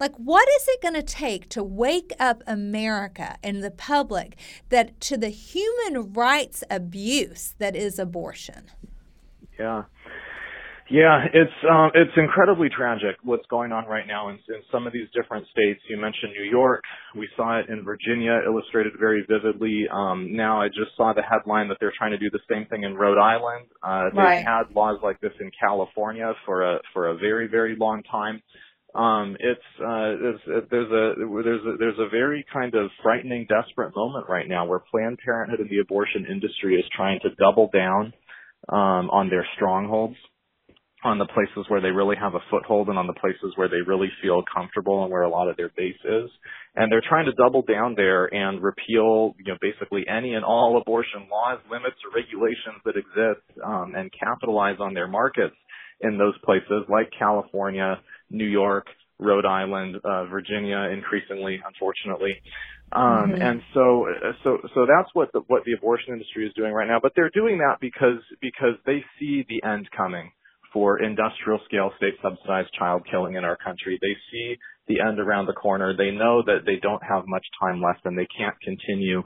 Like, 0.00 0.16
what 0.16 0.48
is 0.48 0.68
it 0.68 0.82
going 0.82 0.94
to 0.94 1.02
take 1.02 1.48
to 1.50 1.62
wake 1.62 2.12
up 2.18 2.42
America 2.46 3.36
and 3.42 3.62
the 3.62 3.70
public 3.70 4.36
that 4.68 5.00
to 5.02 5.16
the 5.16 5.28
human 5.28 6.12
rights 6.12 6.64
abuse 6.68 7.54
that 7.58 7.76
is 7.76 7.98
abortion? 7.98 8.70
Yeah. 9.58 9.84
Yeah, 10.90 11.24
it's 11.32 11.52
um, 11.70 11.90
it's 11.94 12.12
incredibly 12.16 12.68
tragic 12.68 13.16
what's 13.22 13.46
going 13.46 13.72
on 13.72 13.86
right 13.86 14.06
now 14.06 14.28
in, 14.28 14.34
in 14.48 14.60
some 14.70 14.86
of 14.86 14.92
these 14.92 15.08
different 15.14 15.46
states. 15.48 15.80
You 15.88 15.96
mentioned 15.96 16.32
New 16.32 16.50
York. 16.50 16.82
We 17.16 17.26
saw 17.36 17.58
it 17.58 17.70
in 17.70 17.84
Virginia, 17.84 18.40
illustrated 18.44 18.92
very 19.00 19.24
vividly. 19.26 19.86
Um, 19.90 20.36
now 20.36 20.60
I 20.60 20.68
just 20.68 20.94
saw 20.94 21.14
the 21.14 21.22
headline 21.22 21.68
that 21.68 21.78
they're 21.80 21.92
trying 21.96 22.10
to 22.10 22.18
do 22.18 22.28
the 22.30 22.40
same 22.50 22.66
thing 22.66 22.82
in 22.82 22.94
Rhode 22.96 23.18
Island. 23.18 23.64
Uh, 23.82 24.10
they've 24.10 24.24
right. 24.24 24.44
had 24.44 24.74
laws 24.74 24.98
like 25.02 25.18
this 25.20 25.32
in 25.40 25.50
California 25.58 26.32
for 26.44 26.74
a 26.74 26.80
for 26.92 27.08
a 27.08 27.16
very 27.16 27.48
very 27.48 27.76
long 27.76 28.02
time. 28.02 28.42
Um, 28.94 29.36
it's, 29.40 29.60
uh, 29.80 30.36
it's, 30.46 30.70
there's 30.70 30.92
a 30.92 31.14
there's 31.42 31.64
a 31.64 31.76
there's 31.78 31.98
a 31.98 32.10
very 32.10 32.44
kind 32.52 32.74
of 32.74 32.90
frightening, 33.02 33.46
desperate 33.48 33.96
moment 33.96 34.26
right 34.28 34.46
now 34.46 34.66
where 34.66 34.80
Planned 34.90 35.18
Parenthood 35.24 35.60
and 35.60 35.70
the 35.70 35.78
abortion 35.78 36.26
industry 36.30 36.76
is 36.76 36.84
trying 36.94 37.20
to 37.20 37.30
double 37.36 37.70
down 37.72 38.12
um, 38.68 39.08
on 39.10 39.30
their 39.30 39.46
strongholds 39.56 40.16
on 41.04 41.18
the 41.18 41.26
places 41.26 41.68
where 41.68 41.82
they 41.82 41.90
really 41.90 42.16
have 42.16 42.34
a 42.34 42.40
foothold 42.50 42.88
and 42.88 42.98
on 42.98 43.06
the 43.06 43.12
places 43.12 43.52
where 43.56 43.68
they 43.68 43.82
really 43.86 44.08
feel 44.22 44.42
comfortable 44.52 45.02
and 45.02 45.12
where 45.12 45.22
a 45.22 45.28
lot 45.28 45.48
of 45.48 45.56
their 45.56 45.70
base 45.76 46.00
is. 46.02 46.30
And 46.74 46.90
they're 46.90 47.04
trying 47.06 47.26
to 47.26 47.32
double 47.32 47.60
down 47.62 47.94
there 47.94 48.24
and 48.32 48.62
repeal, 48.62 49.36
you 49.38 49.52
know, 49.52 49.58
basically 49.60 50.06
any 50.08 50.32
and 50.32 50.44
all 50.44 50.80
abortion 50.80 51.28
laws, 51.30 51.60
limits, 51.70 51.96
or 52.08 52.16
regulations 52.16 52.80
that 52.86 52.96
exist, 52.96 53.44
um, 53.62 53.92
and 53.94 54.10
capitalize 54.18 54.76
on 54.80 54.94
their 54.94 55.06
markets 55.06 55.54
in 56.00 56.16
those 56.16 56.34
places 56.42 56.88
like 56.88 57.10
California, 57.16 58.00
New 58.30 58.48
York, 58.48 58.86
Rhode 59.20 59.46
Island, 59.46 59.96
uh, 60.02 60.24
Virginia, 60.24 60.88
increasingly, 60.90 61.60
unfortunately. 61.64 62.40
Um, 62.92 63.02
mm-hmm. 63.02 63.42
and 63.42 63.60
so, 63.74 64.06
so, 64.42 64.58
so 64.74 64.86
that's 64.86 65.10
what 65.12 65.32
the, 65.32 65.40
what 65.48 65.64
the 65.64 65.72
abortion 65.72 66.14
industry 66.14 66.46
is 66.46 66.52
doing 66.54 66.72
right 66.72 66.88
now. 66.88 66.98
But 67.00 67.12
they're 67.14 67.30
doing 67.30 67.58
that 67.58 67.76
because, 67.80 68.24
because 68.40 68.74
they 68.86 69.04
see 69.20 69.44
the 69.48 69.62
end 69.68 69.88
coming 69.94 70.32
for 70.74 71.00
industrial 71.00 71.60
scale 71.64 71.92
state 71.96 72.14
subsidized 72.20 72.68
child 72.76 73.06
killing 73.10 73.36
in 73.36 73.44
our 73.44 73.56
country. 73.56 73.98
They 74.02 74.14
see 74.30 74.58
the 74.88 75.00
end 75.00 75.20
around 75.20 75.46
the 75.46 75.54
corner. 75.54 75.96
They 75.96 76.10
know 76.10 76.42
that 76.44 76.66
they 76.66 76.76
don't 76.82 77.02
have 77.02 77.22
much 77.26 77.46
time 77.62 77.80
left 77.80 78.04
and 78.04 78.18
they 78.18 78.28
can't 78.36 78.60
continue 78.60 79.22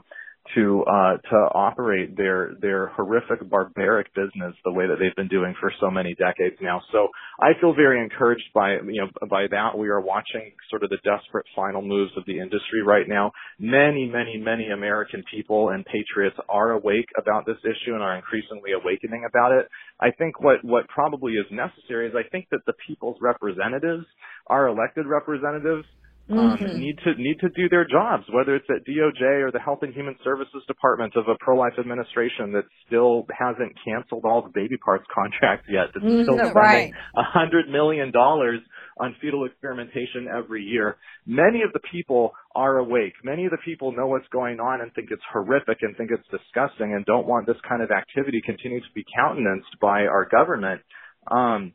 to 0.55 0.83
uh, 0.83 1.17
to 1.29 1.35
operate 1.53 2.17
their 2.17 2.55
their 2.61 2.87
horrific 2.87 3.47
barbaric 3.49 4.13
business 4.15 4.55
the 4.65 4.71
way 4.71 4.87
that 4.87 4.97
they've 4.99 5.15
been 5.15 5.27
doing 5.27 5.53
for 5.59 5.71
so 5.79 5.91
many 5.91 6.15
decades 6.15 6.55
now. 6.61 6.81
So 6.91 7.09
I 7.39 7.51
feel 7.61 7.73
very 7.73 8.01
encouraged 8.01 8.49
by 8.53 8.73
you 8.73 9.01
know 9.01 9.27
by 9.29 9.45
that. 9.51 9.77
We 9.77 9.89
are 9.89 10.01
watching 10.01 10.51
sort 10.69 10.83
of 10.83 10.89
the 10.89 10.97
desperate 11.03 11.45
final 11.55 11.81
moves 11.81 12.11
of 12.17 12.25
the 12.25 12.39
industry 12.39 12.81
right 12.83 13.07
now. 13.07 13.31
Many 13.59 14.09
many 14.11 14.37
many 14.37 14.69
American 14.69 15.23
people 15.31 15.69
and 15.69 15.85
patriots 15.85 16.37
are 16.49 16.71
awake 16.71 17.09
about 17.17 17.45
this 17.45 17.57
issue 17.63 17.93
and 17.93 18.01
are 18.01 18.15
increasingly 18.15 18.71
awakening 18.71 19.25
about 19.27 19.51
it. 19.51 19.67
I 19.99 20.11
think 20.11 20.41
what 20.41 20.63
what 20.63 20.87
probably 20.87 21.33
is 21.33 21.45
necessary 21.51 22.07
is 22.07 22.13
I 22.15 22.27
think 22.29 22.47
that 22.51 22.65
the 22.65 22.73
people's 22.87 23.17
representatives, 23.21 24.05
our 24.47 24.67
elected 24.67 25.05
representatives, 25.05 25.85
um, 26.29 26.57
mm-hmm. 26.57 26.79
need 26.79 26.97
to 27.03 27.15
need 27.15 27.39
to 27.39 27.49
do 27.49 27.69
their 27.69 27.85
jobs, 27.85 28.23
whether 28.31 28.55
it's 28.55 28.67
at 28.69 28.85
DOJ 28.85 29.41
or 29.41 29.51
the 29.51 29.59
Health 29.59 29.79
and 29.81 29.93
Human 29.93 30.15
Services 30.23 30.61
Department 30.67 31.15
of 31.15 31.27
a 31.27 31.35
pro-life 31.39 31.73
administration 31.79 32.51
that 32.53 32.65
still 32.85 33.25
hasn't 33.33 33.73
canceled 33.83 34.25
all 34.25 34.43
the 34.43 34.51
baby 34.53 34.77
parts 34.77 35.05
contracts 35.13 35.67
yet. 35.69 35.87
That's 35.93 36.05
mm-hmm. 36.05 36.23
still 36.23 36.37
spending 36.37 36.93
a 37.15 37.23
hundred 37.23 37.69
million 37.69 38.11
dollars 38.11 38.59
on 38.99 39.15
fetal 39.21 39.45
experimentation 39.45 40.27
every 40.27 40.63
year. 40.63 40.97
Many 41.25 41.63
of 41.63 41.73
the 41.73 41.79
people 41.91 42.33
are 42.53 42.77
awake. 42.77 43.13
Many 43.23 43.45
of 43.45 43.51
the 43.51 43.63
people 43.65 43.91
know 43.91 44.07
what's 44.07 44.27
going 44.31 44.59
on 44.59 44.81
and 44.81 44.93
think 44.93 45.09
it's 45.11 45.23
horrific 45.31 45.79
and 45.81 45.95
think 45.97 46.11
it's 46.11 46.27
disgusting 46.29 46.93
and 46.93 47.05
don't 47.05 47.25
want 47.25 47.47
this 47.47 47.57
kind 47.67 47.81
of 47.81 47.89
activity 47.91 48.41
continue 48.45 48.81
to 48.81 48.93
be 48.93 49.03
countenanced 49.15 49.79
by 49.81 50.01
our 50.01 50.27
government. 50.29 50.81
Um, 51.31 51.73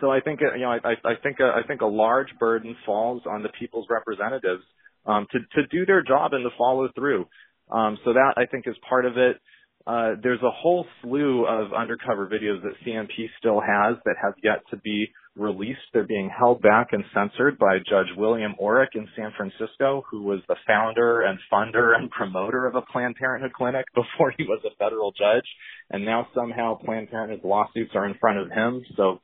so 0.00 0.10
I 0.10 0.20
think 0.20 0.40
you 0.40 0.62
know 0.62 0.70
I, 0.70 0.92
I 1.04 1.14
think 1.22 1.38
a, 1.40 1.44
I 1.44 1.66
think 1.66 1.80
a 1.80 1.86
large 1.86 2.28
burden 2.38 2.76
falls 2.84 3.22
on 3.26 3.42
the 3.42 3.48
people's 3.58 3.86
representatives 3.90 4.62
um, 5.06 5.26
to 5.32 5.38
to 5.38 5.66
do 5.68 5.86
their 5.86 6.02
job 6.02 6.32
and 6.32 6.44
to 6.44 6.50
follow 6.56 6.88
through. 6.94 7.26
Um, 7.70 7.98
so 8.04 8.12
that 8.12 8.34
I 8.36 8.46
think 8.46 8.66
is 8.66 8.76
part 8.88 9.06
of 9.06 9.16
it. 9.16 9.40
Uh, 9.84 10.14
there's 10.22 10.42
a 10.42 10.50
whole 10.50 10.86
slew 11.02 11.44
of 11.44 11.72
undercover 11.72 12.26
videos 12.26 12.62
that 12.62 12.72
CMP 12.86 13.26
still 13.38 13.60
has 13.60 13.96
that 14.04 14.14
have 14.22 14.34
yet 14.42 14.60
to 14.70 14.76
be 14.76 15.08
released. 15.36 15.80
They're 15.92 16.06
being 16.06 16.30
held 16.36 16.62
back 16.62 16.88
and 16.92 17.04
censored 17.14 17.58
by 17.58 17.78
Judge 17.78 18.06
William 18.16 18.54
Orrick 18.62 18.94
in 18.94 19.08
San 19.16 19.32
Francisco, 19.36 20.04
who 20.08 20.22
was 20.22 20.40
the 20.46 20.56
founder 20.66 21.22
and 21.22 21.38
funder 21.52 21.96
and 21.96 22.10
promoter 22.10 22.66
of 22.66 22.76
a 22.76 22.82
Planned 22.82 23.16
Parenthood 23.16 23.52
clinic 23.54 23.86
before 23.94 24.32
he 24.36 24.44
was 24.44 24.60
a 24.64 24.76
federal 24.76 25.10
judge. 25.12 25.46
And 25.90 26.04
now 26.04 26.28
somehow 26.34 26.76
Planned 26.76 27.10
Parenthood's 27.10 27.44
lawsuits 27.44 27.92
are 27.94 28.06
in 28.06 28.14
front 28.20 28.38
of 28.38 28.50
him. 28.50 28.84
So 28.96 29.20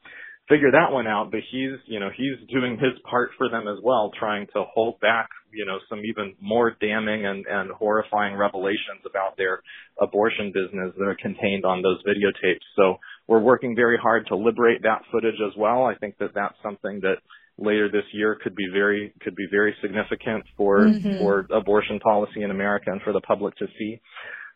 figure 0.48 0.70
that 0.72 0.92
one 0.92 1.06
out, 1.06 1.30
but 1.30 1.40
he's, 1.50 1.78
you 1.86 2.00
know, 2.00 2.08
he's 2.16 2.48
doing 2.48 2.72
his 2.72 2.98
part 3.08 3.30
for 3.36 3.48
them 3.48 3.68
as 3.68 3.78
well, 3.82 4.10
trying 4.18 4.46
to 4.54 4.64
hold 4.74 4.98
back, 5.00 5.28
you 5.52 5.66
know, 5.66 5.78
some 5.88 6.00
even 6.04 6.34
more 6.40 6.76
damning 6.80 7.26
and, 7.26 7.44
and 7.46 7.70
horrifying 7.70 8.34
revelations 8.36 9.04
about 9.04 9.36
their 9.36 9.60
abortion 10.00 10.52
business 10.52 10.94
that 10.96 11.04
are 11.04 11.18
contained 11.20 11.64
on 11.64 11.82
those 11.82 12.02
videotapes. 12.04 12.64
So 12.76 12.96
we're 13.26 13.40
working 13.40 13.76
very 13.76 13.98
hard 13.98 14.26
to 14.28 14.36
liberate 14.36 14.82
that 14.82 15.02
footage 15.12 15.40
as 15.46 15.56
well. 15.56 15.84
I 15.84 15.94
think 15.96 16.16
that 16.18 16.34
that's 16.34 16.56
something 16.62 17.00
that 17.02 17.16
later 17.58 17.88
this 17.90 18.04
year 18.12 18.38
could 18.42 18.54
be 18.54 18.66
very 18.72 19.12
could 19.20 19.34
be 19.34 19.46
very 19.50 19.74
significant 19.82 20.44
for 20.56 20.80
mm-hmm. 20.80 21.18
for 21.18 21.46
abortion 21.52 21.98
policy 21.98 22.42
in 22.42 22.50
America 22.50 22.86
and 22.86 23.02
for 23.02 23.12
the 23.12 23.20
public 23.20 23.54
to 23.56 23.66
see. 23.78 24.00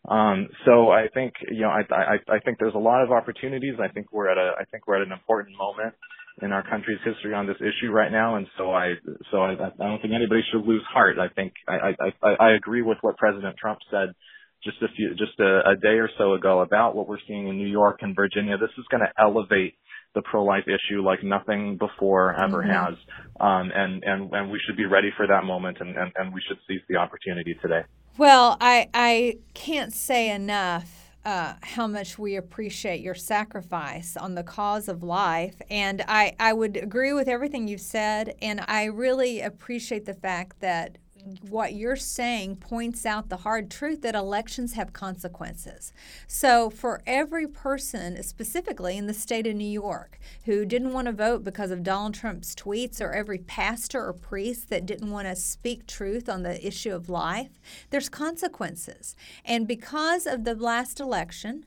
Um, 0.08 0.48
so 0.64 0.90
I 0.90 1.06
think 1.14 1.34
you 1.50 1.62
know 1.62 1.70
I, 1.70 1.82
I 1.94 2.16
I 2.28 2.38
think 2.40 2.58
there's 2.58 2.74
a 2.74 2.78
lot 2.78 3.02
of 3.02 3.12
opportunities. 3.12 3.74
I 3.80 3.88
think 3.88 4.12
we're 4.12 4.30
at 4.30 4.38
a 4.38 4.52
I 4.60 4.64
think 4.64 4.86
we're 4.86 5.00
at 5.00 5.06
an 5.06 5.12
important 5.12 5.56
moment 5.56 5.94
in 6.40 6.50
our 6.50 6.68
country's 6.68 6.98
history 7.04 7.34
on 7.34 7.46
this 7.46 7.58
issue 7.60 7.92
right 7.92 8.10
now, 8.10 8.36
and 8.36 8.46
so 8.58 8.72
I 8.72 8.94
so 9.30 9.38
I, 9.38 9.52
I 9.52 9.70
don't 9.78 10.02
think 10.02 10.14
anybody 10.14 10.42
should 10.50 10.66
lose 10.66 10.82
heart. 10.92 11.18
I 11.18 11.28
think 11.28 11.52
I 11.68 11.94
I 12.22 12.34
I 12.40 12.50
agree 12.52 12.82
with 12.82 12.98
what 13.02 13.16
President 13.16 13.56
Trump 13.60 13.78
said 13.90 14.14
just 14.64 14.82
a 14.82 14.88
few 14.96 15.10
just 15.10 15.38
a, 15.38 15.70
a 15.70 15.76
day 15.76 15.98
or 15.98 16.08
so 16.18 16.34
ago 16.34 16.60
about 16.60 16.96
what 16.96 17.08
we're 17.08 17.22
seeing 17.28 17.48
in 17.48 17.56
New 17.56 17.68
York 17.68 17.98
and 18.02 18.16
Virginia. 18.16 18.58
This 18.58 18.70
is 18.78 18.84
going 18.90 19.02
to 19.02 19.22
elevate 19.22 19.74
the 20.14 20.22
pro-life 20.22 20.64
issue 20.66 21.02
like 21.02 21.22
nothing 21.22 21.76
before 21.76 22.34
ever 22.34 22.62
mm-hmm. 22.62 22.70
has, 22.70 22.94
um, 23.40 23.70
and 23.74 24.02
and 24.04 24.32
and 24.32 24.50
we 24.50 24.60
should 24.66 24.76
be 24.76 24.86
ready 24.86 25.10
for 25.16 25.26
that 25.26 25.44
moment, 25.44 25.78
and, 25.80 25.96
and 25.96 26.12
and 26.16 26.32
we 26.32 26.40
should 26.46 26.58
seize 26.68 26.82
the 26.88 26.96
opportunity 26.96 27.54
today. 27.62 27.82
Well, 28.18 28.58
I, 28.60 28.90
I 28.92 29.38
can't 29.54 29.92
say 29.92 30.30
enough 30.30 31.02
uh, 31.24 31.54
how 31.62 31.86
much 31.86 32.18
we 32.18 32.36
appreciate 32.36 33.00
your 33.00 33.14
sacrifice 33.14 34.16
on 34.16 34.34
the 34.34 34.42
cause 34.42 34.88
of 34.88 35.02
life. 35.02 35.62
And 35.70 36.04
I, 36.08 36.34
I 36.38 36.52
would 36.52 36.76
agree 36.76 37.12
with 37.12 37.28
everything 37.28 37.68
you've 37.68 37.80
said. 37.80 38.34
And 38.42 38.64
I 38.66 38.84
really 38.84 39.40
appreciate 39.40 40.04
the 40.04 40.14
fact 40.14 40.60
that 40.60 40.98
what 41.48 41.74
you're 41.74 41.96
saying 41.96 42.56
points 42.56 43.06
out 43.06 43.28
the 43.28 43.38
hard 43.38 43.70
truth 43.70 44.02
that 44.02 44.14
elections 44.14 44.72
have 44.74 44.92
consequences. 44.92 45.92
So, 46.26 46.70
for 46.70 47.00
every 47.06 47.46
person, 47.46 48.22
specifically 48.22 48.96
in 48.96 49.06
the 49.06 49.14
state 49.14 49.46
of 49.46 49.54
New 49.54 49.64
York, 49.64 50.18
who 50.44 50.64
didn't 50.64 50.92
want 50.92 51.06
to 51.06 51.12
vote 51.12 51.44
because 51.44 51.70
of 51.70 51.82
Donald 51.82 52.14
Trump's 52.14 52.54
tweets, 52.54 53.00
or 53.00 53.12
every 53.12 53.38
pastor 53.38 54.04
or 54.04 54.12
priest 54.12 54.68
that 54.70 54.86
didn't 54.86 55.10
want 55.10 55.28
to 55.28 55.36
speak 55.36 55.86
truth 55.86 56.28
on 56.28 56.42
the 56.42 56.66
issue 56.66 56.94
of 56.94 57.08
life, 57.08 57.60
there's 57.90 58.08
consequences. 58.08 59.14
And 59.44 59.68
because 59.68 60.26
of 60.26 60.44
the 60.44 60.54
last 60.54 61.00
election, 61.00 61.66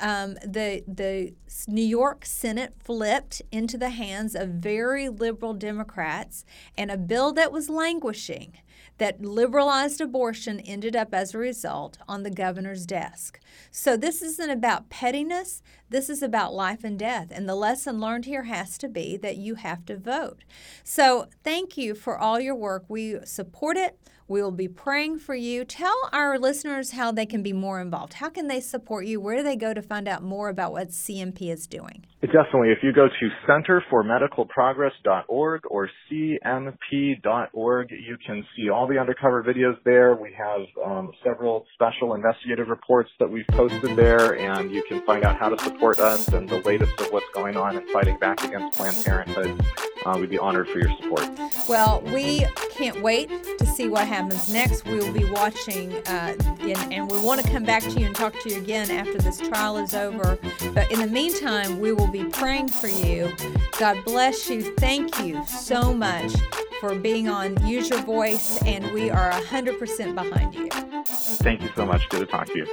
um, 0.00 0.34
the 0.44 0.82
the 0.88 1.34
New 1.68 1.84
York 1.84 2.24
Senate 2.24 2.74
flipped 2.78 3.42
into 3.52 3.78
the 3.78 3.90
hands 3.90 4.34
of 4.34 4.48
very 4.50 5.08
liberal 5.08 5.54
Democrats, 5.54 6.44
and 6.76 6.90
a 6.90 6.96
bill 6.96 7.32
that 7.32 7.52
was 7.52 7.68
languishing 7.68 8.54
that 8.98 9.20
liberalized 9.20 10.00
abortion 10.00 10.60
ended 10.60 10.94
up 10.94 11.12
as 11.12 11.34
a 11.34 11.38
result 11.38 11.98
on 12.06 12.22
the 12.22 12.30
governor's 12.30 12.86
desk. 12.86 13.40
So 13.70 13.96
this 13.96 14.22
isn't 14.22 14.50
about 14.50 14.88
pettiness, 14.88 15.62
this 15.90 16.08
is 16.08 16.22
about 16.22 16.54
life 16.54 16.84
and 16.84 16.98
death. 16.98 17.28
And 17.30 17.48
the 17.48 17.56
lesson 17.56 18.00
learned 18.00 18.24
here 18.24 18.44
has 18.44 18.78
to 18.78 18.88
be 18.88 19.16
that 19.18 19.36
you 19.36 19.56
have 19.56 19.84
to 19.86 19.96
vote. 19.96 20.44
So 20.84 21.26
thank 21.42 21.76
you 21.76 21.94
for 21.94 22.18
all 22.18 22.38
your 22.38 22.54
work. 22.54 22.84
We 22.88 23.18
support 23.24 23.76
it. 23.76 23.98
We 24.26 24.42
will 24.42 24.50
be 24.50 24.68
praying 24.68 25.18
for 25.18 25.34
you. 25.34 25.64
Tell 25.64 25.96
our 26.12 26.38
listeners 26.38 26.92
how 26.92 27.10
they 27.12 27.26
can 27.26 27.42
be 27.42 27.52
more 27.52 27.78
involved. 27.80 28.14
How 28.14 28.30
can 28.30 28.48
they 28.48 28.60
support 28.60 29.04
you? 29.06 29.20
Where 29.20 29.36
do 29.36 29.42
they 29.42 29.56
go 29.56 29.74
to 29.74 29.82
find 29.82 30.08
out 30.08 30.22
more 30.22 30.48
about 30.48 30.72
what 30.72 30.88
CMP 30.88 31.52
is 31.52 31.66
doing? 31.66 32.06
Definitely. 32.22 32.70
If 32.70 32.78
you 32.82 32.90
go 32.92 33.08
to 33.08 33.28
centerformedicalprogress.org 33.46 35.62
or 35.68 35.90
cmp.org, 36.10 37.90
you 37.90 38.16
can 38.26 38.46
see 38.56 38.70
all 38.70 38.88
the 38.88 38.98
undercover 38.98 39.44
videos 39.44 39.76
there. 39.84 40.16
We 40.16 40.32
have 40.38 40.62
um, 40.84 41.12
several 41.22 41.66
special 41.74 42.14
investigative 42.14 42.68
reports 42.68 43.10
that 43.20 43.28
we've 43.28 43.46
posted 43.48 43.94
there, 43.94 44.38
and 44.38 44.72
you 44.72 44.82
can 44.88 45.04
find 45.04 45.22
out 45.24 45.36
how 45.36 45.50
to 45.50 45.58
support 45.62 45.98
us 45.98 46.28
and 46.28 46.48
the 46.48 46.60
latest 46.60 46.98
of 46.98 47.12
what's 47.12 47.28
going 47.34 47.58
on 47.58 47.76
in 47.76 47.86
fighting 47.92 48.16
back 48.18 48.42
against 48.42 48.78
Planned 48.78 49.04
Parenthood. 49.04 49.60
Uh, 50.04 50.18
we'd 50.18 50.30
be 50.30 50.38
honored 50.38 50.68
for 50.68 50.78
your 50.78 50.90
support. 50.96 51.26
Well, 51.68 52.02
we 52.02 52.46
can't 52.70 53.00
wait 53.00 53.30
to 53.58 53.66
see 53.66 53.88
what 53.88 54.06
happens 54.06 54.52
next. 54.52 54.84
We 54.84 54.98
will 54.98 55.12
be 55.12 55.24
watching, 55.30 55.94
uh, 56.08 56.36
and, 56.60 56.92
and 56.92 57.10
we 57.10 57.18
want 57.20 57.40
to 57.40 57.50
come 57.50 57.64
back 57.64 57.82
to 57.84 57.90
you 57.98 58.06
and 58.06 58.14
talk 58.14 58.38
to 58.40 58.50
you 58.50 58.58
again 58.58 58.90
after 58.90 59.16
this 59.18 59.38
trial 59.40 59.78
is 59.78 59.94
over. 59.94 60.38
But 60.74 60.90
in 60.92 61.00
the 61.00 61.06
meantime, 61.06 61.80
we 61.80 61.92
will 61.92 62.10
be 62.10 62.24
praying 62.24 62.68
for 62.68 62.88
you. 62.88 63.32
God 63.78 64.04
bless 64.04 64.50
you. 64.50 64.74
Thank 64.76 65.20
you 65.20 65.44
so 65.46 65.94
much 65.94 66.32
for 66.80 66.94
being 66.94 67.28
on 67.28 67.66
Use 67.66 67.88
Your 67.88 68.02
Voice, 68.02 68.62
and 68.64 68.92
we 68.92 69.10
are 69.10 69.32
100% 69.32 70.14
behind 70.14 70.54
you. 70.54 70.68
Thank 71.04 71.62
you 71.62 71.70
so 71.74 71.86
much. 71.86 72.08
Good 72.10 72.20
to 72.20 72.26
talk 72.26 72.46
to 72.48 72.58
you. 72.58 72.66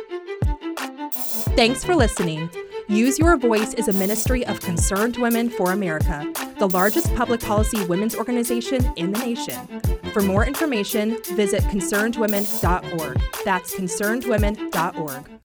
Thanks 1.56 1.84
for 1.84 1.96
listening. 1.96 2.50
Use 2.92 3.18
Your 3.18 3.38
Voice 3.38 3.74
is 3.76 3.88
a 3.88 3.94
ministry 3.94 4.46
of 4.46 4.60
Concerned 4.60 5.16
Women 5.16 5.50
for 5.50 5.72
America, 5.72 6.30
the 6.60 6.68
largest 6.68 7.16
public 7.16 7.40
policy 7.40 7.86
women's 7.86 8.16
organization 8.16 8.86
in 8.98 9.14
the 9.14 9.20
nation. 9.20 9.66
For 10.12 10.22
more 10.22 10.46
information, 10.46 11.16
visit 11.36 11.64
concernedwomen.org. 11.64 13.22
That's 13.46 13.74
concernedwomen.org. 13.76 15.32